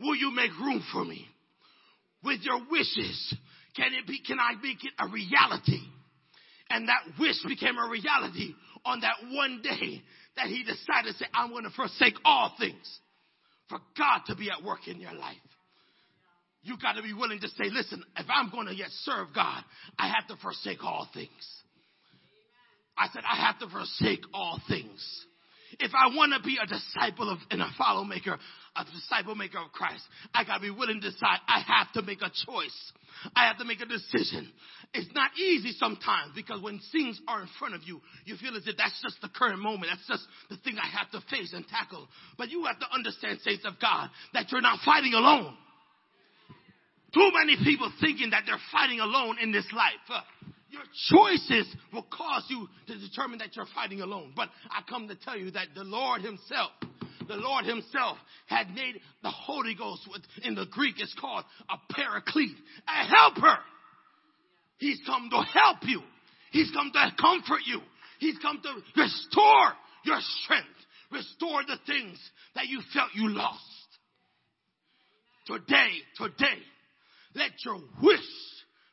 [0.00, 1.26] Will you make room for me?
[2.24, 3.34] With your wishes,
[3.76, 5.80] can it be, can I make it a reality?
[6.68, 8.54] And that wish became a reality
[8.84, 10.02] on that one day
[10.36, 13.00] that he decided to say, I'm going to forsake all things
[13.68, 15.36] for God to be at work in your life.
[16.62, 19.62] You got to be willing to say, listen, if I'm going to yet serve God,
[19.98, 21.30] I have to forsake all things.
[22.98, 25.24] I said, I have to forsake all things.
[25.78, 28.38] If I want to be a disciple of and a follow maker,
[28.78, 30.02] a disciple maker of Christ,
[30.34, 32.92] I got to be willing to decide I have to make a choice.
[33.34, 34.52] I have to make a decision.
[34.92, 38.66] It's not easy sometimes because when things are in front of you, you feel as
[38.66, 39.90] if that's just the current moment.
[39.90, 42.08] That's just the thing I have to face and tackle.
[42.36, 45.56] But you have to understand, saints of God, that you're not fighting alone.
[47.14, 49.94] Too many people thinking that they're fighting alone in this life.
[50.10, 50.20] Uh,
[50.68, 54.32] your choices will cause you to determine that you're fighting alone.
[54.34, 56.72] But I come to tell you that the Lord Himself,
[57.28, 60.08] the Lord Himself had made the Holy Ghost,
[60.42, 63.58] in the Greek it's called a paraclete, a helper.
[64.78, 66.02] He's come to help you.
[66.50, 67.80] He's come to comfort you.
[68.18, 69.72] He's come to restore
[70.04, 70.68] your strength,
[71.10, 72.18] restore the things
[72.54, 73.60] that you felt you lost.
[75.46, 76.58] Today, today,
[77.34, 78.20] let your wish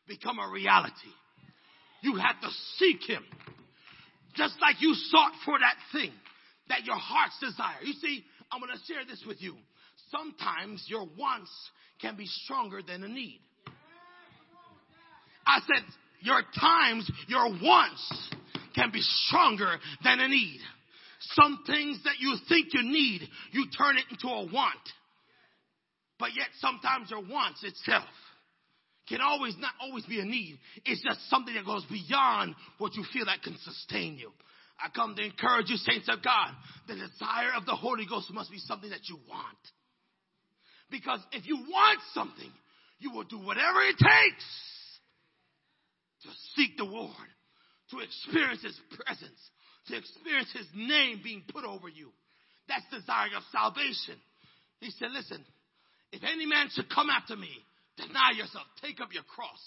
[0.08, 0.94] become a reality.
[2.02, 3.24] You have to seek Him.
[4.36, 6.12] Just like you sought for that thing
[6.70, 7.82] that your heart's desire.
[7.84, 9.56] You see, I'm going to share this with you.
[10.12, 11.52] Sometimes your wants
[12.02, 13.42] can be stronger than a need.
[15.46, 15.84] I said,
[16.22, 18.30] your times, your wants
[18.76, 20.60] can be stronger than a need.
[21.32, 23.22] Some things that you think you need,
[23.52, 24.80] you turn it into a want.
[26.20, 28.08] But yet sometimes your wants itself
[29.10, 30.58] can always not always be a need.
[30.86, 34.32] It's just something that goes beyond what you feel that can sustain you.
[34.80, 36.52] I come to encourage you, saints of God.
[36.88, 39.64] The desire of the Holy Ghost must be something that you want.
[40.90, 42.52] Because if you want something,
[43.00, 44.46] you will do whatever it takes
[46.24, 47.30] to seek the Lord,
[47.92, 49.40] to experience His presence,
[49.88, 52.10] to experience His name being put over you.
[52.68, 54.16] That's the desire of salvation.
[54.80, 55.44] He said, listen,
[56.12, 57.52] if any man should come after me,
[57.98, 59.60] deny yourself, take up your cross,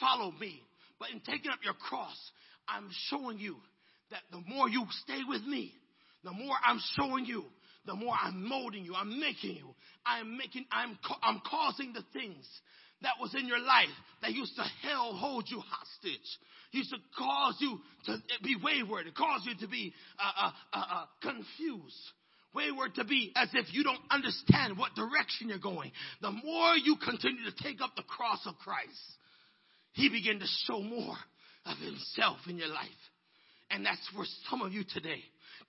[0.00, 0.62] follow me.
[0.98, 2.16] But in taking up your cross,
[2.68, 3.56] I'm showing you
[4.10, 5.72] that the more you stay with me,
[6.24, 7.44] the more I'm showing you,
[7.86, 9.74] the more I'm molding you, I'm making you,
[10.04, 12.46] I'm making, I'm, I'm causing the things
[13.02, 13.88] that was in your life
[14.22, 16.38] that used to hell hold you hostage,
[16.72, 21.04] used to cause you to be wayward, cause you to be uh, uh, uh, uh,
[21.22, 21.94] confused.
[22.54, 25.92] Wayward to be as if you don't understand what direction you're going.
[26.22, 28.88] The more you continue to take up the cross of Christ,
[29.92, 31.14] He begin to show more
[31.66, 32.88] of Himself in your life.
[33.70, 35.22] And that's for some of you today.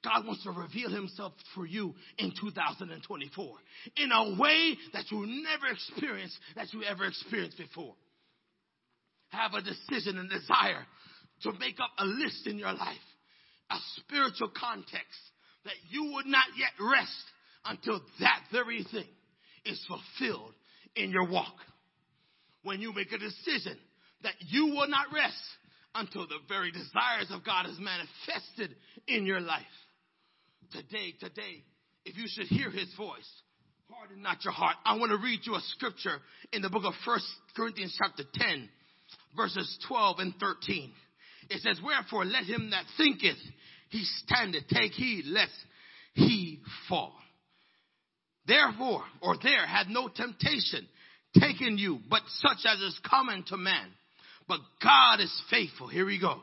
[0.03, 3.55] God wants to reveal himself for you in 2024
[3.97, 7.95] in a way that you never experienced, that you ever experienced before.
[9.29, 10.85] Have a decision and desire
[11.43, 12.97] to make up a list in your life,
[13.69, 15.19] a spiritual context
[15.65, 17.23] that you would not yet rest
[17.65, 19.07] until that very thing
[19.65, 20.53] is fulfilled
[20.95, 21.55] in your walk.
[22.63, 23.77] When you make a decision
[24.23, 25.43] that you will not rest
[25.95, 28.75] until the very desires of God is manifested
[29.07, 29.63] in your life.
[30.71, 31.63] Today, today,
[32.05, 33.29] if you should hear his voice,
[33.91, 34.75] harden not your heart.
[34.85, 36.19] I want to read you a scripture
[36.53, 37.25] in the book of First
[37.55, 38.69] Corinthians chapter 10,
[39.35, 40.91] verses 12 and 13.
[41.49, 43.37] It says, Wherefore let him that thinketh
[43.89, 45.53] he standeth, take heed lest
[46.13, 47.13] he fall.
[48.47, 50.87] Therefore, or there had no temptation
[51.39, 53.87] taken you, but such as is common to man.
[54.49, 55.87] But God is faithful.
[55.87, 56.41] Here we go.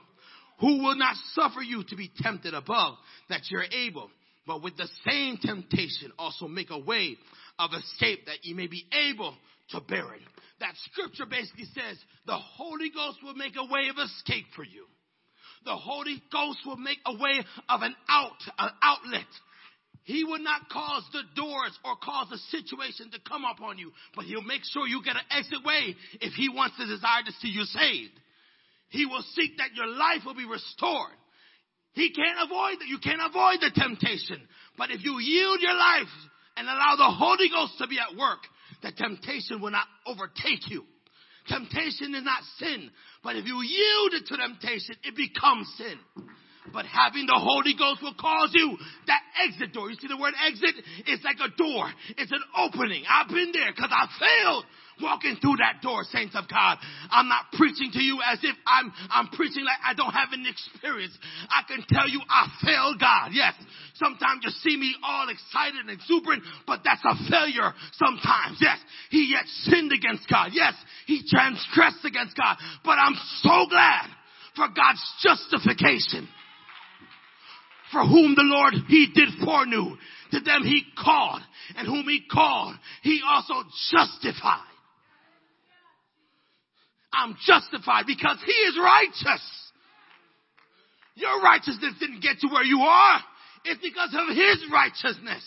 [0.61, 2.95] Who will not suffer you to be tempted above
[3.29, 4.09] that you're able,
[4.47, 7.19] but with the same temptation also make a way
[7.59, 9.35] of escape that you may be able
[9.71, 10.23] to bear it.
[10.61, 14.87] That scripture basically says the Holy Ghost will make a way of escape for you.
[15.65, 19.27] The Holy Ghost will make a way of an out, an outlet
[20.07, 24.25] he will not cause the doors or cause the situation to come upon you, but
[24.25, 27.49] he'll make sure you get an exit way if he wants to desire to see
[27.49, 28.15] you saved.
[28.91, 31.19] He will seek that your life will be restored.
[31.95, 32.87] He can't avoid that.
[32.87, 34.47] You can't avoid the temptation.
[34.79, 36.15] But if you yield your life
[36.57, 38.47] and allow the Holy Ghost to be at work,
[38.83, 40.85] the temptation will not overtake you.
[41.49, 42.91] Temptation is not sin,
[43.25, 45.99] but if you yield it to temptation, it becomes sin.
[46.77, 48.77] But having the Holy Ghost will cause you
[49.09, 49.89] that exit door.
[49.89, 50.77] You see the word exit?
[51.09, 51.89] It's like a door.
[52.21, 53.01] It's an opening.
[53.09, 54.69] I've been there because I failed
[55.01, 56.77] walking through that door, saints of God.
[57.09, 60.45] I'm not preaching to you as if I'm, I'm preaching like I don't have an
[60.45, 61.17] experience.
[61.49, 63.33] I can tell you I failed God.
[63.33, 63.57] Yes.
[63.97, 68.61] Sometimes you see me all excited and exuberant, but that's a failure sometimes.
[68.61, 68.77] Yes.
[69.09, 70.53] He yet sinned against God.
[70.53, 70.77] Yes.
[71.09, 72.61] He transgressed against God.
[72.85, 74.13] But I'm so glad
[74.57, 76.29] for God's justification.
[77.93, 79.97] For whom the Lord he did foreknew.
[80.33, 81.41] To them he called,
[81.77, 84.75] and whom he called, he also justified.
[87.13, 89.43] I'm justified because he is righteous.
[91.15, 93.21] Your righteousness didn't get you where you are.
[93.65, 95.45] It's because of his righteousness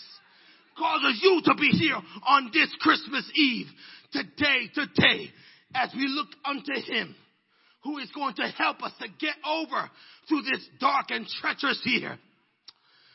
[0.78, 3.66] causes you to be here on this Christmas Eve.
[4.12, 5.30] Today, today,
[5.74, 7.14] as we look unto him
[7.84, 9.90] who is going to help us to get over
[10.28, 12.18] through this dark and treacherous year.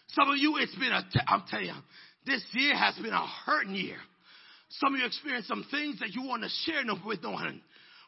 [0.10, 1.73] Some of you, it's been a, I'm telling you,
[2.26, 3.98] this year has been a hurting year.
[4.69, 7.61] Some of you experienced some things that you want to share with no one.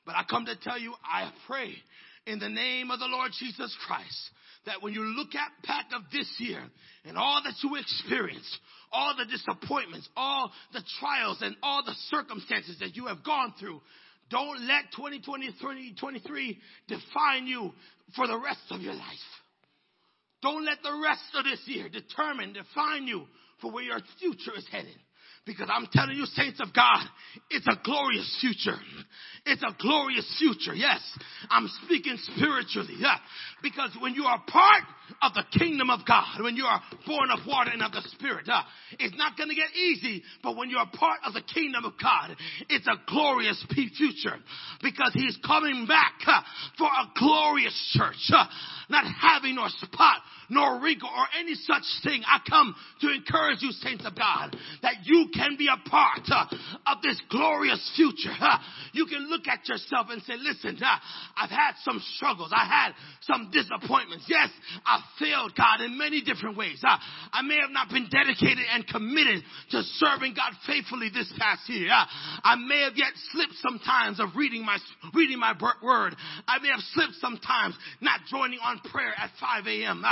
[0.05, 1.73] But I come to tell you, I pray
[2.25, 4.29] in the name of the Lord Jesus Christ
[4.65, 6.61] that when you look at back of this year
[7.05, 8.57] and all that you experienced,
[8.91, 13.81] all the disappointments, all the trials and all the circumstances that you have gone through,
[14.29, 17.71] don't let 2020, 2023 define you
[18.15, 19.03] for the rest of your life.
[20.41, 23.27] Don't let the rest of this year determine, define you
[23.59, 24.97] for where your future is headed.
[25.47, 27.07] Because I'm telling you, saints of God,
[27.49, 28.77] it's a glorious future.
[29.45, 30.75] It's a glorious future.
[30.75, 30.99] Yes.
[31.49, 32.95] I'm speaking spiritually.
[32.99, 33.15] Yeah.
[33.63, 34.83] Because when you are part
[35.21, 38.45] of the kingdom of God, when you are born of water and of the spirit,
[38.99, 41.93] it's not going to get easy, but when you are part of the kingdom of
[42.01, 42.35] God,
[42.67, 44.35] it's a glorious future
[44.83, 46.19] because he's coming back
[46.77, 48.31] for a glorious church,
[48.89, 50.17] not having nor spot
[50.49, 52.23] nor wrinkle or any such thing.
[52.25, 56.45] I come to encourage you, saints of God, that you can be a part uh,
[56.87, 58.33] of this glorious future.
[58.39, 58.57] Uh,
[58.93, 60.97] you can look at yourself and say, listen, uh,
[61.35, 62.51] I've had some struggles.
[62.55, 64.25] I had some disappointments.
[64.27, 64.49] Yes,
[64.85, 66.81] I failed God in many different ways.
[66.85, 66.97] Uh,
[67.31, 71.89] I may have not been dedicated and committed to serving God faithfully this past year.
[71.91, 72.05] Uh,
[72.43, 74.77] I may have yet slipped sometimes of reading my,
[75.13, 75.53] reading my
[75.83, 76.15] word.
[76.47, 80.03] I may have slipped sometimes not joining on prayer at 5 a.m.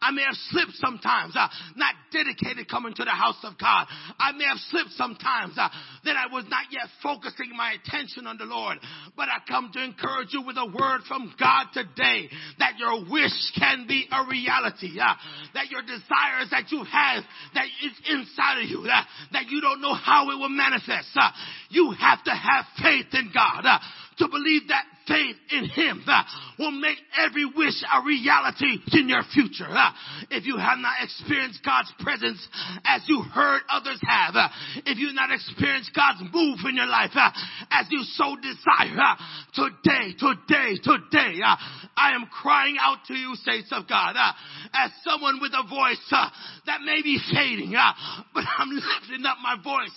[0.00, 3.86] I may have slipped sometimes, uh, not dedicated coming to the house of God.
[4.18, 5.68] I may have slipped sometimes uh,
[6.04, 8.78] that I was not yet focusing my attention on the Lord.
[9.16, 12.28] But I come to encourage you with a word from God today
[12.58, 14.98] that your wish can be a reality.
[15.00, 15.14] Uh,
[15.54, 17.24] that your desires that you have
[17.54, 19.02] that is inside of you, uh,
[19.32, 21.08] that you don't know how it will manifest.
[21.14, 21.30] Uh,
[21.70, 23.78] you have to have faith in God uh,
[24.18, 26.22] to believe that faith in Him uh,
[26.58, 29.68] will make every wish a reality in your future.
[29.68, 29.90] Uh,
[30.30, 32.40] if you have not experienced God's presence
[32.84, 34.48] as you heard others have, uh,
[34.86, 37.30] if you've not experienced God's move in your life uh,
[37.70, 39.16] as you so desire, uh,
[39.54, 41.56] today, today, today, uh,
[41.96, 44.16] I am crying out to you, saints of God,
[44.74, 46.00] as someone with a voice
[46.66, 47.74] that may be fading,
[48.34, 49.94] but I'm lifting up my voice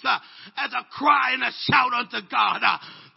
[0.58, 2.62] as a cry and a shout unto God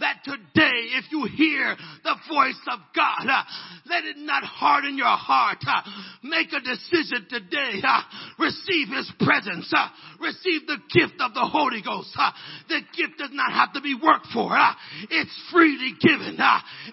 [0.01, 3.43] that today, if you hear the voice of God, uh,
[3.87, 5.59] let it not harden your heart.
[5.67, 5.83] Uh,
[6.23, 7.81] make a decision today.
[7.85, 8.01] Uh,
[8.39, 9.71] receive His presence.
[9.73, 9.89] Uh,
[10.21, 12.11] receive the gift of the Holy Ghost.
[12.19, 12.31] Uh,
[12.69, 14.57] the gift does not have to be worked for.
[14.57, 14.73] Uh,
[15.11, 16.37] it's freely given.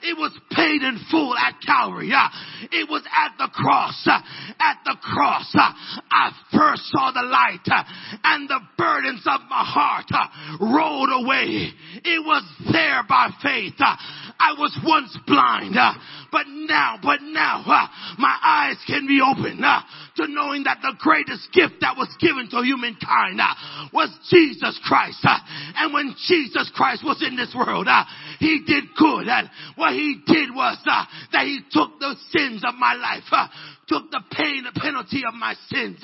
[0.03, 2.11] it was paid in full at Calvary.
[2.71, 4.07] it was at the cross.
[4.07, 7.65] at the cross, I first saw the light
[8.23, 10.11] and the burdens of my heart
[10.59, 11.71] rolled away.
[12.03, 13.75] It was there there by faith.
[13.79, 13.95] Uh,
[14.39, 15.93] I was once blind, uh,
[16.31, 17.87] but now, but now, uh,
[18.17, 19.81] my eyes can be opened uh,
[20.17, 25.19] to knowing that the greatest gift that was given to humankind uh, was Jesus Christ.
[25.23, 25.37] Uh,
[25.77, 27.87] and when Jesus Christ was in this world,
[28.39, 29.27] he did good.
[29.27, 33.23] And what he did was that he took the sins of my life,
[33.87, 36.03] took the pain, the penalty of my sins,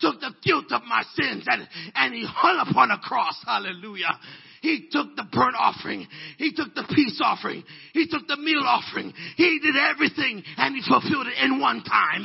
[0.00, 3.36] took the guilt of my sins and, and he hung upon a cross.
[3.44, 4.18] Hallelujah.
[4.60, 6.06] He took the burnt offering.
[6.36, 7.64] He took the peace offering.
[7.94, 9.12] He took the meal offering.
[9.36, 12.24] He did everything and he fulfilled it in one time.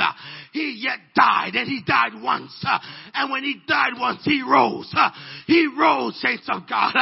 [0.51, 2.51] He yet died and he died once.
[3.13, 4.93] And when he died once, he rose.
[5.47, 6.93] He rose, saints of God.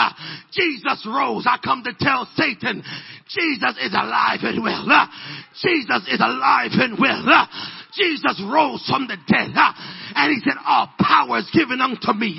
[0.51, 1.47] Jesus rose.
[1.47, 2.83] I come to tell Satan,
[3.27, 4.85] Jesus is alive and well.
[5.61, 7.47] Jesus is alive and well.
[7.97, 9.53] Jesus rose from the dead.
[10.15, 12.37] And he said, all power is given unto me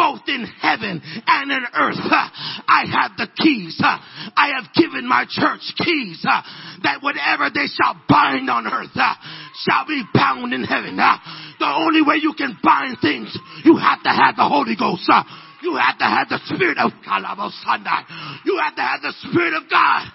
[0.00, 2.00] both in heaven and in earth.
[2.00, 3.76] I have the keys.
[3.84, 10.02] I have given my church keys that whatever they shall bind on earth shall be
[10.14, 10.98] bound in heaven.
[10.98, 11.18] Uh,
[11.58, 15.04] the only way you can bind things, you have to have the Holy Ghost.
[15.06, 15.22] Uh,
[15.62, 18.40] you have to have the Spirit of Kalabosanda.
[18.46, 20.08] You have to have the Spirit of God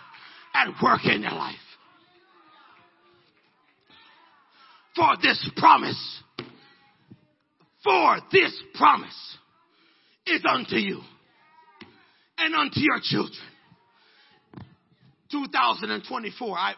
[0.56, 1.56] at work in your life.
[4.96, 6.24] For this promise,
[7.84, 9.38] for this promise
[10.26, 11.02] is unto you
[12.38, 13.48] and unto your children.
[15.32, 16.58] 2024.
[16.58, 16.76] I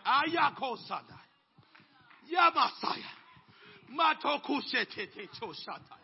[5.40, 5.96] choshata.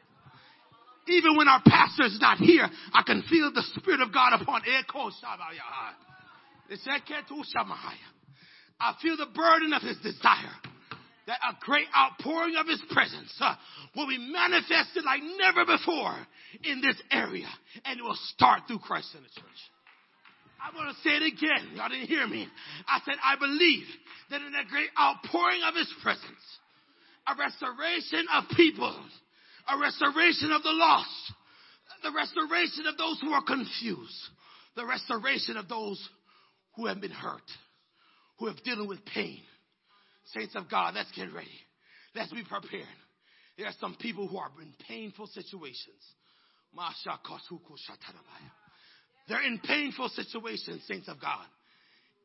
[1.08, 4.62] Even when our pastor is not here, I can feel the Spirit of God upon
[8.80, 10.73] I feel the burden of his desire
[11.28, 13.56] that a great outpouring of his presence uh,
[13.96, 16.16] will be manifested like never before
[16.64, 17.48] in this area.
[17.86, 19.62] And it will start through Christ in the church.
[20.64, 21.76] I want to say it again.
[21.76, 22.48] Y'all didn't hear me.
[22.88, 23.84] I said, I believe
[24.30, 26.44] that in a great outpouring of his presence,
[27.28, 28.96] a restoration of people,
[29.68, 31.34] a restoration of the lost,
[32.04, 34.20] the restoration of those who are confused,
[34.76, 36.00] the restoration of those
[36.76, 37.48] who have been hurt,
[38.40, 39.40] who have dealing with pain.
[40.26, 41.48] Saints of God, let's get ready.
[42.16, 42.88] Let's be prepared.
[43.58, 46.02] There are some people who are in painful situations.
[49.28, 51.46] They're in painful situations, saints of God.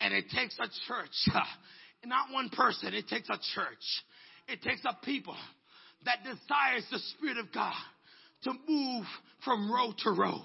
[0.01, 1.35] And it takes a church,
[2.05, 4.05] not one person, it takes a church.
[4.49, 5.37] It takes a people
[6.05, 7.75] that desires the Spirit of God
[8.45, 9.05] to move
[9.45, 10.41] from row to row,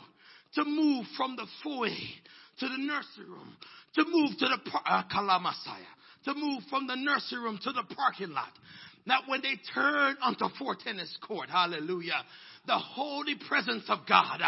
[0.56, 1.90] to move from the foyer
[2.60, 3.56] to the nursery room,
[3.96, 5.94] to move to the uh, Kalamasaya,
[6.26, 8.52] to move from the nursery room to the parking lot.
[9.06, 12.24] Now, when they turn onto Fort Tennis Court, hallelujah,
[12.66, 14.40] the holy presence of God,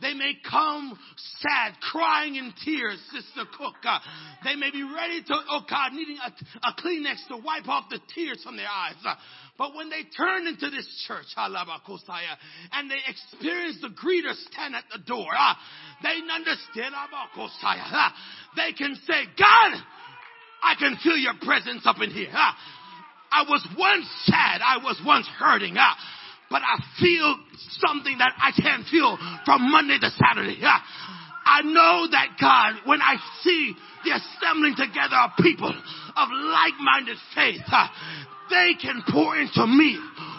[0.00, 0.98] they may come
[1.40, 3.74] sad, crying in tears, Sister Cook.
[3.84, 3.98] Uh,
[4.44, 6.32] they may be ready to, oh God, needing a,
[6.66, 8.96] a Kleenex to wipe off the tears from their eyes.
[9.04, 9.14] Uh,
[9.58, 12.38] but when they turn into this church, hallelujah,
[12.72, 15.54] and they experience the greeter stand at the door, uh,
[16.02, 18.08] they understand, uh,
[18.56, 19.82] they can say, God,
[20.62, 22.30] I can feel your presence up in here.
[22.32, 22.52] Uh,
[23.32, 24.60] I was once sad.
[24.60, 25.76] I was once hurting.
[25.76, 25.94] Uh,
[26.50, 27.36] but I feel
[27.78, 30.58] something that I can't feel from Monday to Saturday.
[30.62, 33.74] I know that God, when I see
[34.04, 37.62] the assembling together of people of like-minded faith,
[38.50, 39.96] they can pour into me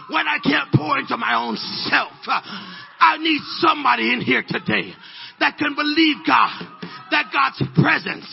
[0.10, 1.56] when I can't pour into my own
[1.88, 2.11] self.
[2.99, 4.93] I need somebody in here today
[5.39, 6.60] that can believe God,
[7.11, 8.27] that God's presence,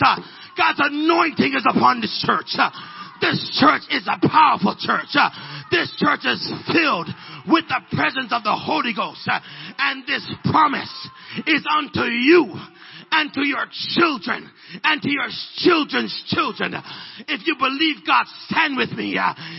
[0.58, 2.58] God's anointing is upon this church.
[3.20, 5.14] This church is a powerful church.
[5.70, 7.08] This church is filled
[7.46, 9.28] with the presence of the Holy Ghost.
[9.78, 11.08] And this promise
[11.46, 12.54] is unto you
[13.10, 13.64] and to your
[13.96, 14.50] children
[14.84, 16.74] and to your children's children.
[17.26, 19.18] If you believe God, stand with me.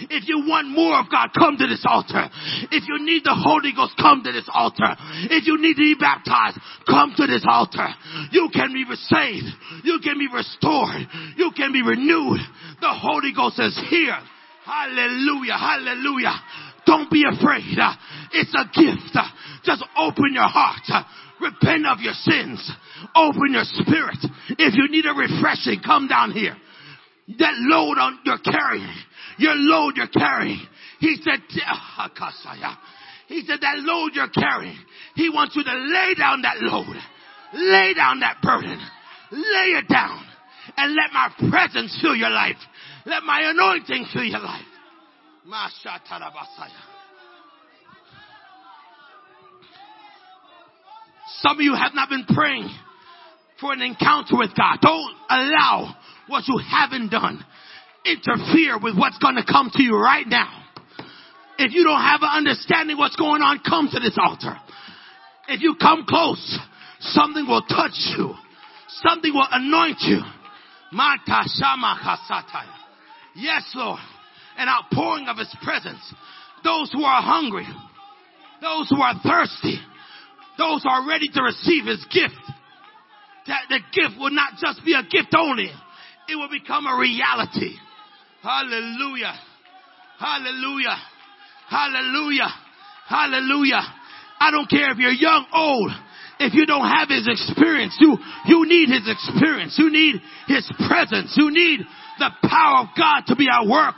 [0.09, 2.29] If you want more of God, come to this altar.
[2.71, 4.95] If you need the Holy Ghost, come to this altar.
[5.33, 7.87] If you need to be baptized, come to this altar.
[8.31, 9.49] You can be saved.
[9.83, 11.07] You can be restored.
[11.35, 12.39] You can be renewed.
[12.81, 14.17] The Holy Ghost is here.
[14.65, 15.57] Hallelujah.
[15.57, 16.35] Hallelujah.
[16.85, 17.77] Don't be afraid.
[18.33, 19.17] It's a gift.
[19.63, 20.85] Just open your heart.
[21.41, 22.71] Repent of your sins.
[23.15, 24.17] Open your spirit.
[24.57, 26.55] If you need a refreshing, come down here.
[27.37, 28.95] That load on you're carrying,
[29.37, 30.61] your load you're carrying.
[30.99, 32.11] He said, ah,
[33.27, 34.77] he said that load you're carrying.
[35.15, 36.95] He wants you to lay down that load.
[37.53, 38.79] Lay down that burden.
[39.31, 40.25] Lay it down
[40.77, 42.57] and let my presence fill your life.
[43.05, 44.65] Let my anointing fill your life.
[51.41, 52.69] Some of you have not been praying
[53.59, 54.79] for an encounter with God.
[54.81, 55.95] Don't allow
[56.27, 57.43] what you haven't done
[58.05, 60.63] interfere with what's going to come to you right now.
[61.57, 64.55] If you don't have an understanding what's going on, come to this altar.
[65.47, 66.57] If you come close,
[66.99, 68.33] something will touch you.
[69.03, 70.19] Something will anoint you.
[73.35, 73.99] Yes, Lord.
[74.57, 76.01] An outpouring of His presence.
[76.63, 77.67] Those who are hungry.
[78.61, 79.79] Those who are thirsty
[80.59, 82.35] those who are ready to receive his gift,
[83.47, 85.71] that the gift will not just be a gift only,
[86.27, 87.79] it will become a reality.
[88.43, 89.33] Hallelujah.
[90.19, 90.97] Hallelujah.
[91.69, 92.51] Hallelujah.
[93.07, 93.81] Hallelujah.
[94.39, 95.91] I don't care if you're young, old.
[96.39, 99.75] If you don't have his experience, you, you need his experience.
[99.77, 101.33] You need his presence.
[101.35, 101.81] You need
[102.17, 103.95] the power of God to be at work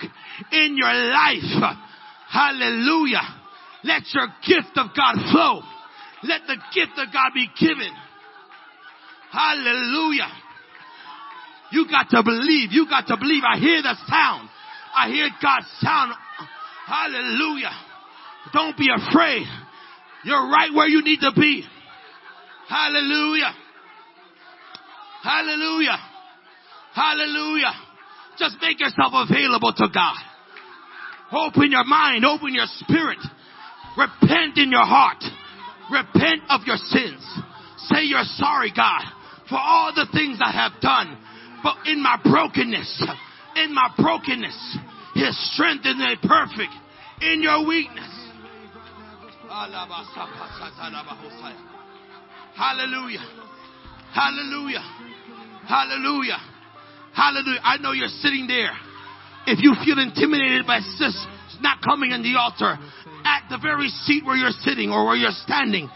[0.52, 1.78] in your life.
[2.30, 3.22] Hallelujah.
[3.84, 5.62] Let your gift of God flow.
[6.24, 7.92] Let the gift of God be given.
[9.32, 10.30] Hallelujah.
[11.72, 12.72] You got to believe.
[12.72, 13.44] You got to believe.
[13.48, 14.50] I hear the sound.
[14.94, 16.14] I hear God's sound
[16.92, 17.72] Hallelujah.
[18.52, 19.46] Don't be afraid.
[20.26, 21.64] You're right where you need to be.
[22.68, 23.54] Hallelujah.
[25.24, 25.98] Hallelujah.
[26.94, 27.74] Hallelujah.
[28.38, 30.18] Just make yourself available to God.
[31.32, 33.20] Open your mind, open your spirit.
[33.98, 35.24] Repent in your heart.
[35.92, 37.22] Repent of your sins.
[37.92, 39.04] Say you're sorry, God,
[39.50, 41.18] for all the things I have done.
[41.64, 43.04] But in my brokenness,
[43.58, 44.78] in my brokenness,
[45.16, 46.72] His strength is made perfect
[47.22, 48.10] in your weakness.
[52.56, 53.26] Hallelujah.
[54.14, 54.86] Hallelujah.
[55.68, 56.40] Hallelujah.
[57.14, 57.62] Hallelujah.
[57.64, 58.72] I know you're sitting there.
[59.48, 61.28] If you feel intimidated by sis
[61.62, 62.78] not coming in the altar,
[63.24, 65.90] at the very seat where you're sitting or where you're standing,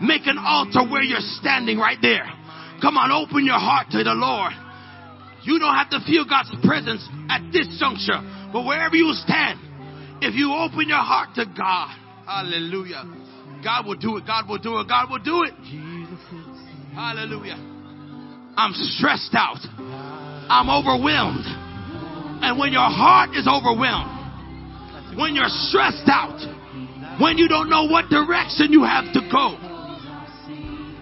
[0.00, 2.26] make an altar where you're standing right there.
[2.82, 4.52] Come on, open your heart to the Lord.
[5.42, 8.18] You don't have to feel God's presence at this juncture,
[8.52, 9.60] but wherever you stand,
[10.20, 11.94] if you open your heart to God,
[12.26, 13.04] hallelujah,
[13.62, 15.54] God will do it, God will do it, God will do it.
[16.94, 17.60] Hallelujah.
[18.56, 19.60] I'm stressed out.
[20.48, 21.44] I'm overwhelmed.
[22.42, 24.15] And when your heart is overwhelmed,
[25.16, 26.38] when you're stressed out,
[27.20, 29.56] when you don't know what direction you have to go,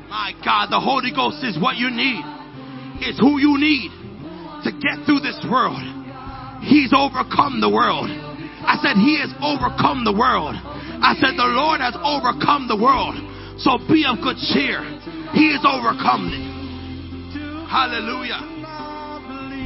[0.09, 2.23] my God, the Holy Ghost is what you need.
[3.03, 3.91] It's who you need
[4.63, 5.83] to get through this world.
[6.63, 8.07] He's overcome the world.
[8.09, 10.55] I said, He has overcome the world.
[10.57, 13.19] I said, The Lord has overcome the world.
[13.59, 14.81] So be of good cheer.
[15.35, 16.43] He has overcome it.
[17.69, 18.39] Hallelujah.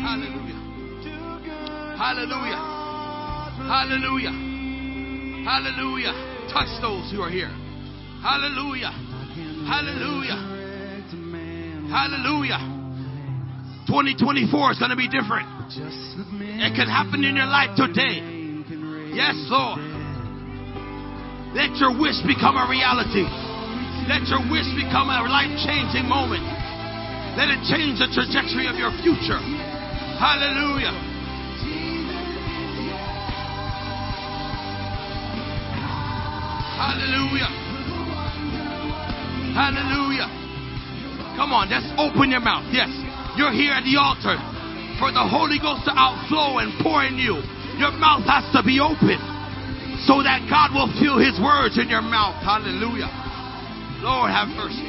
[0.00, 0.58] Hallelujah.
[2.00, 2.77] Hallelujah.
[3.66, 4.30] Hallelujah.
[5.44, 6.14] Hallelujah.
[6.52, 7.51] Touch those who are here.
[8.22, 8.93] Hallelujah.
[9.66, 10.39] Hallelujah.
[11.89, 12.60] Hallelujah.
[13.89, 15.48] 2024 is going to be different.
[15.72, 18.20] It can happen in your life today.
[19.16, 19.80] Yes, Lord.
[21.56, 23.24] Let your wish become a reality.
[24.05, 26.44] Let your wish become a life changing moment.
[27.40, 29.40] Let it change the trajectory of your future.
[30.20, 31.07] Hallelujah.
[36.89, 37.52] Hallelujah.
[39.52, 40.28] Hallelujah.
[41.36, 42.65] Come on, just open your mouth.
[42.73, 42.89] Yes,
[43.36, 44.40] you're here at the altar
[44.97, 47.44] for the Holy Ghost to outflow and pour in you.
[47.77, 49.20] Your mouth has to be open
[50.09, 52.40] so that God will fill His words in your mouth.
[52.40, 53.12] Hallelujah.
[54.01, 54.89] Lord, have mercy.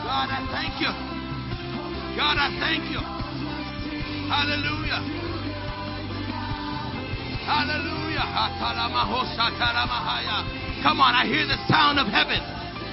[0.00, 0.90] God, I thank you.
[2.16, 3.04] God, I thank you.
[4.32, 5.04] Hallelujah.
[7.44, 7.96] Hallelujah.
[10.82, 12.40] Come on, I hear the sound of heaven.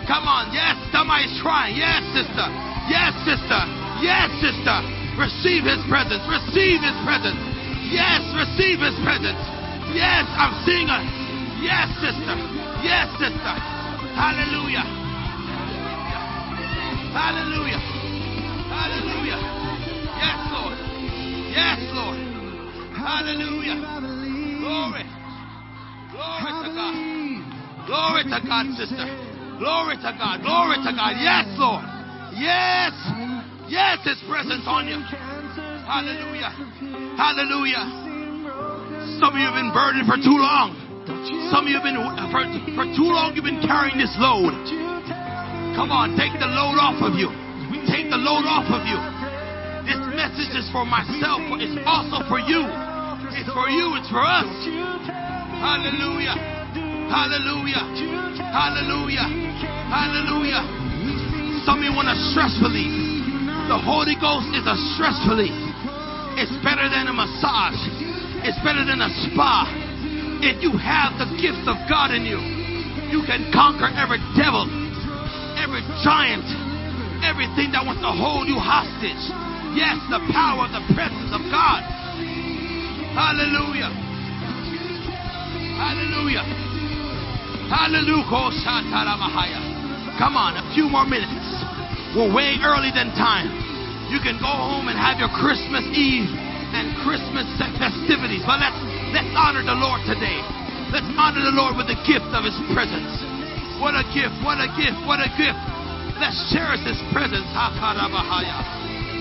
[0.07, 1.79] Come on, yes, somebody's crying.
[1.79, 2.47] Yes, sister.
[2.91, 3.61] Yes, sister.
[4.03, 4.77] Yes, sister.
[5.15, 6.23] Receive his presence.
[6.27, 7.39] Receive his presence.
[7.87, 9.39] Yes, receive his presence.
[9.95, 10.99] Yes, I'm seeing a.
[11.63, 12.35] Yes, sister.
[12.83, 13.53] Yes, sister.
[14.17, 14.83] Hallelujah.
[17.13, 17.79] Hallelujah.
[18.73, 19.39] Hallelujah.
[20.19, 20.77] Yes, Lord.
[21.53, 22.17] Yes, Lord.
[22.97, 23.77] Hallelujah.
[24.59, 25.05] Glory.
[26.11, 27.12] Glory to God.
[27.85, 29.07] Glory to God, sister.
[29.59, 30.39] Glory to God.
[30.41, 31.13] Glory to God.
[31.19, 31.83] Yes, Lord.
[32.35, 32.95] Yes.
[33.67, 34.99] Yes, His presence on you.
[35.83, 36.51] Hallelujah.
[37.19, 37.83] Hallelujah.
[39.19, 40.79] Some of you have been burdened for too long.
[41.51, 41.99] Some of you have been,
[42.31, 42.43] for,
[42.75, 44.55] for too long, you've been carrying this load.
[45.75, 47.27] Come on, take the load off of you.
[47.91, 48.95] Take the load off of you.
[49.83, 52.63] This message is for myself, but it's also for you.
[53.35, 54.47] It's for you, it's for us.
[55.59, 56.52] Hallelujah.
[57.09, 57.83] Hallelujah.
[58.51, 59.27] Hallelujah.
[59.89, 60.61] Hallelujah.
[61.65, 62.91] Some of you want a stress relief.
[63.71, 65.55] The Holy Ghost is a stress relief.
[66.35, 67.79] It's better than a massage.
[68.43, 69.69] It's better than a spa.
[70.43, 72.35] If you have the gift of God in you,
[73.07, 74.67] you can conquer every devil,
[75.55, 76.43] every giant,
[77.23, 79.23] everything that wants to hold you hostage.
[79.77, 81.81] Yes, the power of the presence of God.
[83.15, 83.93] Hallelujah.
[85.79, 86.62] Hallelujah.
[87.71, 88.25] Hallelujah.
[90.19, 91.47] Come on, a few more minutes.
[92.13, 93.49] We're way early than time.
[94.13, 96.29] You can go home and have your Christmas Eve
[96.73, 98.45] and Christmas festivities.
[98.45, 98.77] But let's
[99.09, 100.37] let's honor the Lord today.
[100.93, 103.09] Let's honor the Lord with the gift of His presence.
[103.81, 104.37] What a gift!
[104.45, 105.01] What a gift!
[105.09, 105.57] What a gift!
[106.21, 107.49] Let's cherish His presence.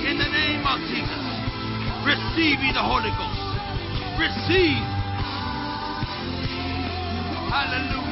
[0.04, 1.24] In the name of Jesus,
[2.04, 3.40] receive ye the Holy Ghost.
[4.20, 4.84] Receive.
[7.48, 8.11] Hallelujah.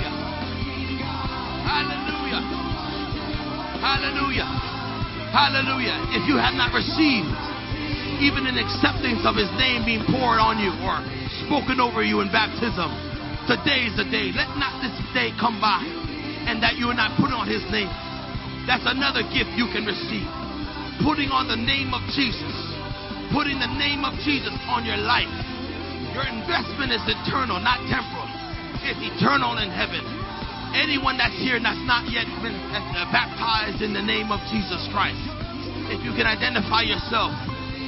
[1.71, 2.43] Hallelujah.
[3.79, 4.51] Hallelujah.
[5.31, 5.97] Hallelujah.
[6.19, 7.31] If you have not received
[8.19, 10.99] even an acceptance of his name being poured on you or
[11.47, 12.91] spoken over you in baptism,
[13.51, 14.31] Today is the day.
[14.31, 15.83] Let not this day come by
[16.47, 17.91] and that you are not put on his name.
[18.63, 20.23] That's another gift you can receive.
[21.03, 22.55] Putting on the name of Jesus.
[23.35, 25.27] Putting the name of Jesus on your life.
[26.15, 28.31] Your investment is eternal, not temporal.
[28.87, 30.07] It's eternal in heaven.
[30.75, 34.87] Anyone that's here and that's not yet been uh, baptized in the name of Jesus
[34.95, 35.19] Christ,
[35.91, 37.35] if you can identify yourself,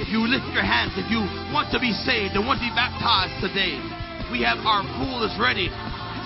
[0.03, 1.23] if you lift your hands, if you
[1.55, 3.79] want to be saved and want to be baptized today,
[4.35, 5.71] we have our pool is ready.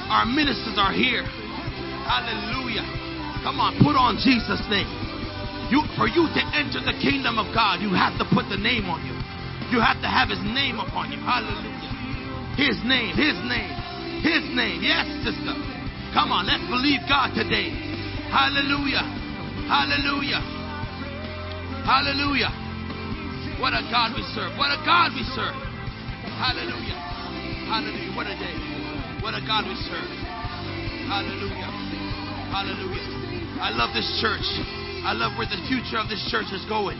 [0.08, 1.28] Our ministers are here.
[2.08, 2.86] Hallelujah.
[3.44, 4.88] Come on, put on Jesus' name.
[5.68, 8.88] You, for you to enter the kingdom of God, you have to put the name
[8.88, 9.12] on you.
[9.68, 11.18] You have to have his name upon you.
[11.20, 11.90] Hallelujah.
[12.56, 13.74] His name, his name,
[14.22, 14.80] his name.
[14.80, 15.75] Yes, sister.
[16.16, 17.68] Come on, let's believe God today.
[18.32, 19.04] Hallelujah.
[19.68, 20.40] Hallelujah.
[21.84, 22.48] Hallelujah.
[23.60, 24.56] What a God we serve.
[24.56, 25.52] What a God we serve.
[26.40, 26.96] Hallelujah.
[27.68, 28.16] Hallelujah.
[28.16, 28.56] What a day.
[29.20, 30.08] What a God we serve.
[31.04, 31.68] Hallelujah.
[32.48, 33.60] Hallelujah.
[33.60, 34.48] I love this church.
[35.04, 36.96] I love where the future of this church is going.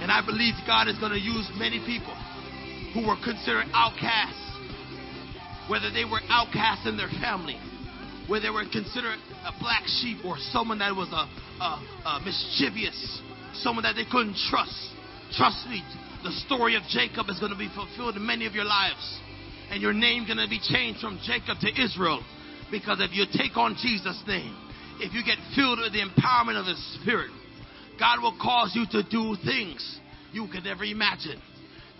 [0.00, 2.16] And I believe God is going to use many people
[2.96, 4.40] who were considered outcasts,
[5.68, 7.60] whether they were outcasts in their family,
[8.28, 11.24] whether they were considered a black sheep or someone that was a,
[11.62, 11.70] a,
[12.06, 13.20] a mischievous,
[13.54, 14.90] someone that they couldn't trust.
[15.36, 15.82] Trust me,
[16.22, 19.20] the story of Jacob is going to be fulfilled in many of your lives.
[19.70, 22.22] And your name going to be changed from Jacob to Israel.
[22.70, 24.54] Because if you take on Jesus' name,
[25.00, 27.30] if you get filled with the empowerment of the Spirit,
[27.98, 29.98] God will cause you to do things
[30.32, 31.40] you could never imagine.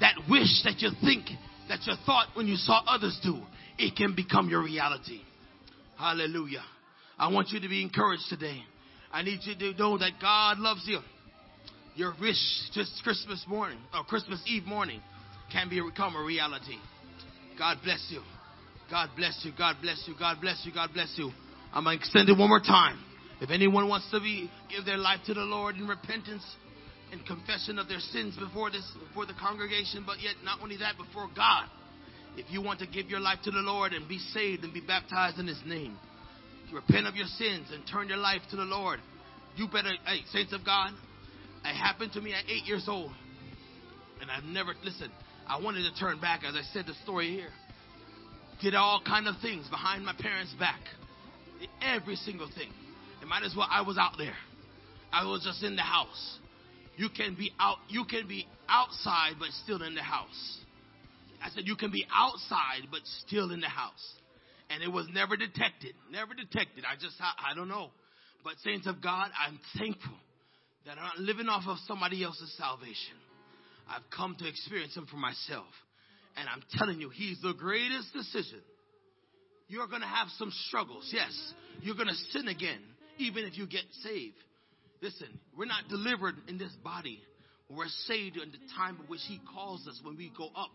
[0.00, 1.26] That wish that you think,
[1.68, 3.40] that you thought when you saw others do,
[3.78, 5.20] it can become your reality.
[6.02, 6.64] Hallelujah.
[7.16, 8.60] I want you to be encouraged today.
[9.12, 10.98] I need you to know that God loves you.
[11.94, 12.36] Your wish
[12.74, 15.00] just Christmas morning or Christmas Eve morning
[15.52, 16.74] can become a reality.
[17.56, 18.20] God bless you.
[18.90, 19.52] God bless you.
[19.56, 20.14] God bless you.
[20.18, 20.74] God bless you.
[20.74, 21.30] God bless you.
[21.72, 22.98] I'm going to extend it one more time.
[23.40, 26.42] If anyone wants to be give their life to the Lord in repentance
[27.12, 30.96] and confession of their sins before this before the congregation, but yet not only that
[30.96, 31.68] before God.
[32.36, 34.80] If you want to give your life to the Lord and be saved and be
[34.80, 35.98] baptized in His name,
[36.72, 38.98] repent of your sins and turn your life to the Lord,
[39.56, 40.92] you better, hey, saints of God,
[41.64, 43.12] it happened to me at eight years old,
[44.20, 45.10] and I've never listen.
[45.46, 47.50] I wanted to turn back, as I said the story here.
[48.62, 50.80] Did all kind of things behind my parents' back,
[51.82, 52.70] every single thing.
[53.20, 54.36] It might as well I was out there.
[55.12, 56.38] I was just in the house.
[56.96, 57.76] You can be out.
[57.88, 60.58] You can be outside, but still in the house.
[61.44, 64.14] I said you can be outside, but still in the house.
[64.70, 65.94] And it was never detected.
[66.10, 66.84] Never detected.
[66.88, 67.90] I just, I, I don't know.
[68.44, 70.14] But saints of God, I'm thankful
[70.86, 73.18] that I'm not living off of somebody else's salvation.
[73.88, 75.66] I've come to experience Him for myself.
[76.36, 78.60] And I'm telling you, He's the greatest decision.
[79.68, 81.08] You're going to have some struggles.
[81.12, 81.32] Yes.
[81.80, 82.80] You're going to sin again,
[83.18, 84.36] even if you get saved.
[85.00, 87.20] Listen, we're not delivered in this body.
[87.68, 90.70] We're saved in the time of which He calls us when we go up.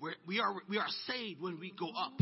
[0.00, 2.12] We're, we are, we are saved when we go up.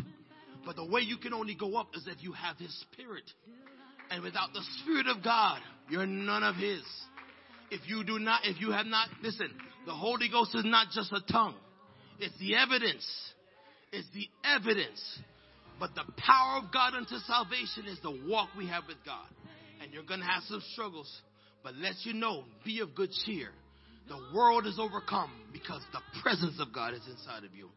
[0.64, 3.24] But the way you can only go up is if you have His Spirit.
[4.10, 6.82] And without the Spirit of God, you're none of His.
[7.70, 9.50] If you do not, if you have not, listen,
[9.86, 11.54] the Holy Ghost is not just a tongue.
[12.18, 13.06] It's the evidence.
[13.92, 15.00] It's the evidence.
[15.78, 19.26] But the power of God unto salvation is the walk we have with God.
[19.82, 21.10] And you're going to have some struggles.
[21.62, 23.50] But let you know, be of good cheer.
[24.08, 27.68] The world is overcome because the presence of God is inside of you.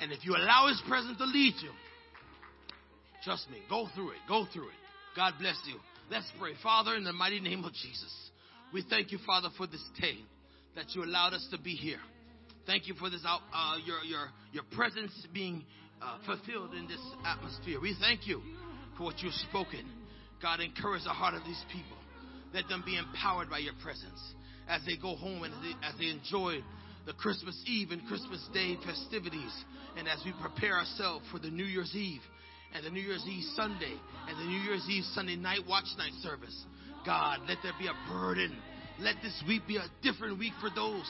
[0.00, 1.70] And if you allow His presence to lead you,
[3.22, 4.18] trust me, go through it.
[4.28, 4.80] Go through it.
[5.16, 5.76] God bless you.
[6.10, 6.52] Let's pray.
[6.62, 8.12] Father, in the mighty name of Jesus,
[8.72, 10.18] we thank you, Father, for this day
[10.76, 12.00] that you allowed us to be here.
[12.66, 13.38] Thank you for this, uh,
[13.84, 15.64] your, your, your presence being
[16.02, 17.80] uh, fulfilled in this atmosphere.
[17.80, 18.42] We thank you
[18.98, 19.88] for what you've spoken.
[20.42, 21.96] God, encourage the heart of these people.
[22.52, 24.20] Let them be empowered by your presence
[24.68, 26.62] as they go home and as they, as they enjoy
[27.06, 29.52] the Christmas Eve and Christmas Day festivities,
[29.96, 32.22] and as we prepare ourselves for the New Year's Eve
[32.74, 33.94] and the New Year's Eve Sunday
[34.28, 36.64] and the New Year's Eve Sunday night watch night service.
[37.04, 38.56] God, let there be a burden.
[38.98, 41.06] Let this week be a different week for those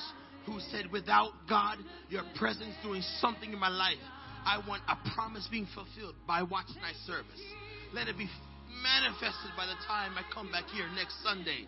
[0.46, 1.78] who said, without God,
[2.10, 4.02] your presence doing something in my life,
[4.44, 7.40] I want a promise being fulfilled by watch night service.
[7.94, 8.28] Let it be
[8.82, 11.64] manifested by the time I come back here next Sunday,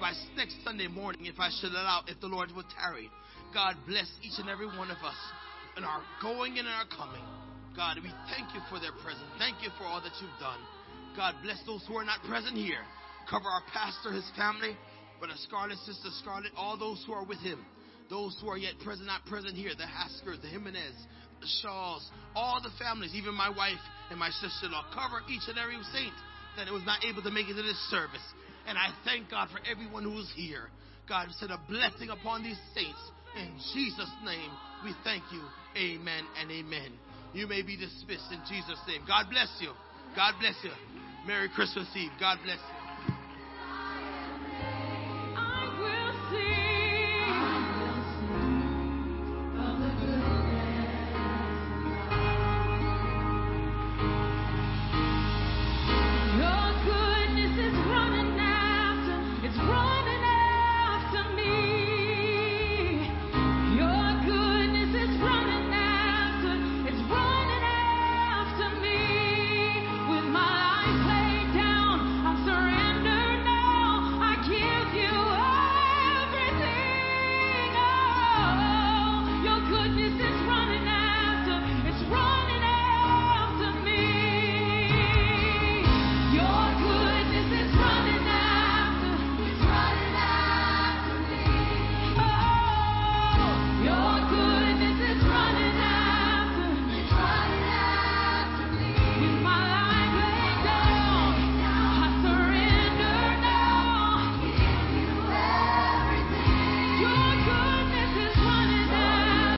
[0.00, 3.10] by next Sunday morning, if I should allow, if the Lord will tarry.
[3.52, 5.20] God bless each and every one of us
[5.76, 7.22] in our going and in our coming.
[7.76, 9.28] God, we thank you for their presence.
[9.38, 10.58] Thank you for all that you've done.
[11.14, 12.82] God, bless those who are not present here.
[13.28, 14.74] Cover our pastor, his family,
[15.20, 17.60] Brother Scarlet, Sister Scarlet, all those who are with him.
[18.08, 20.96] Those who are yet present, not present here, the Haskers, the Jimenez,
[21.38, 22.02] the Shaw's,
[22.34, 23.78] all the families, even my wife
[24.10, 24.90] and my sister-in-law.
[24.90, 26.14] Cover each and every saint
[26.56, 28.24] that was not able to make it to this service.
[28.66, 30.68] And I thank God for everyone who's here.
[31.08, 33.00] God send a blessing upon these saints.
[33.36, 34.50] In Jesus' name,
[34.84, 35.42] we thank you.
[35.76, 36.92] Amen and amen.
[37.32, 39.02] You may be dismissed in Jesus' name.
[39.06, 39.72] God bless you.
[40.16, 40.70] God bless you.
[41.26, 42.10] Merry Christmas Eve.
[42.18, 42.79] God bless you.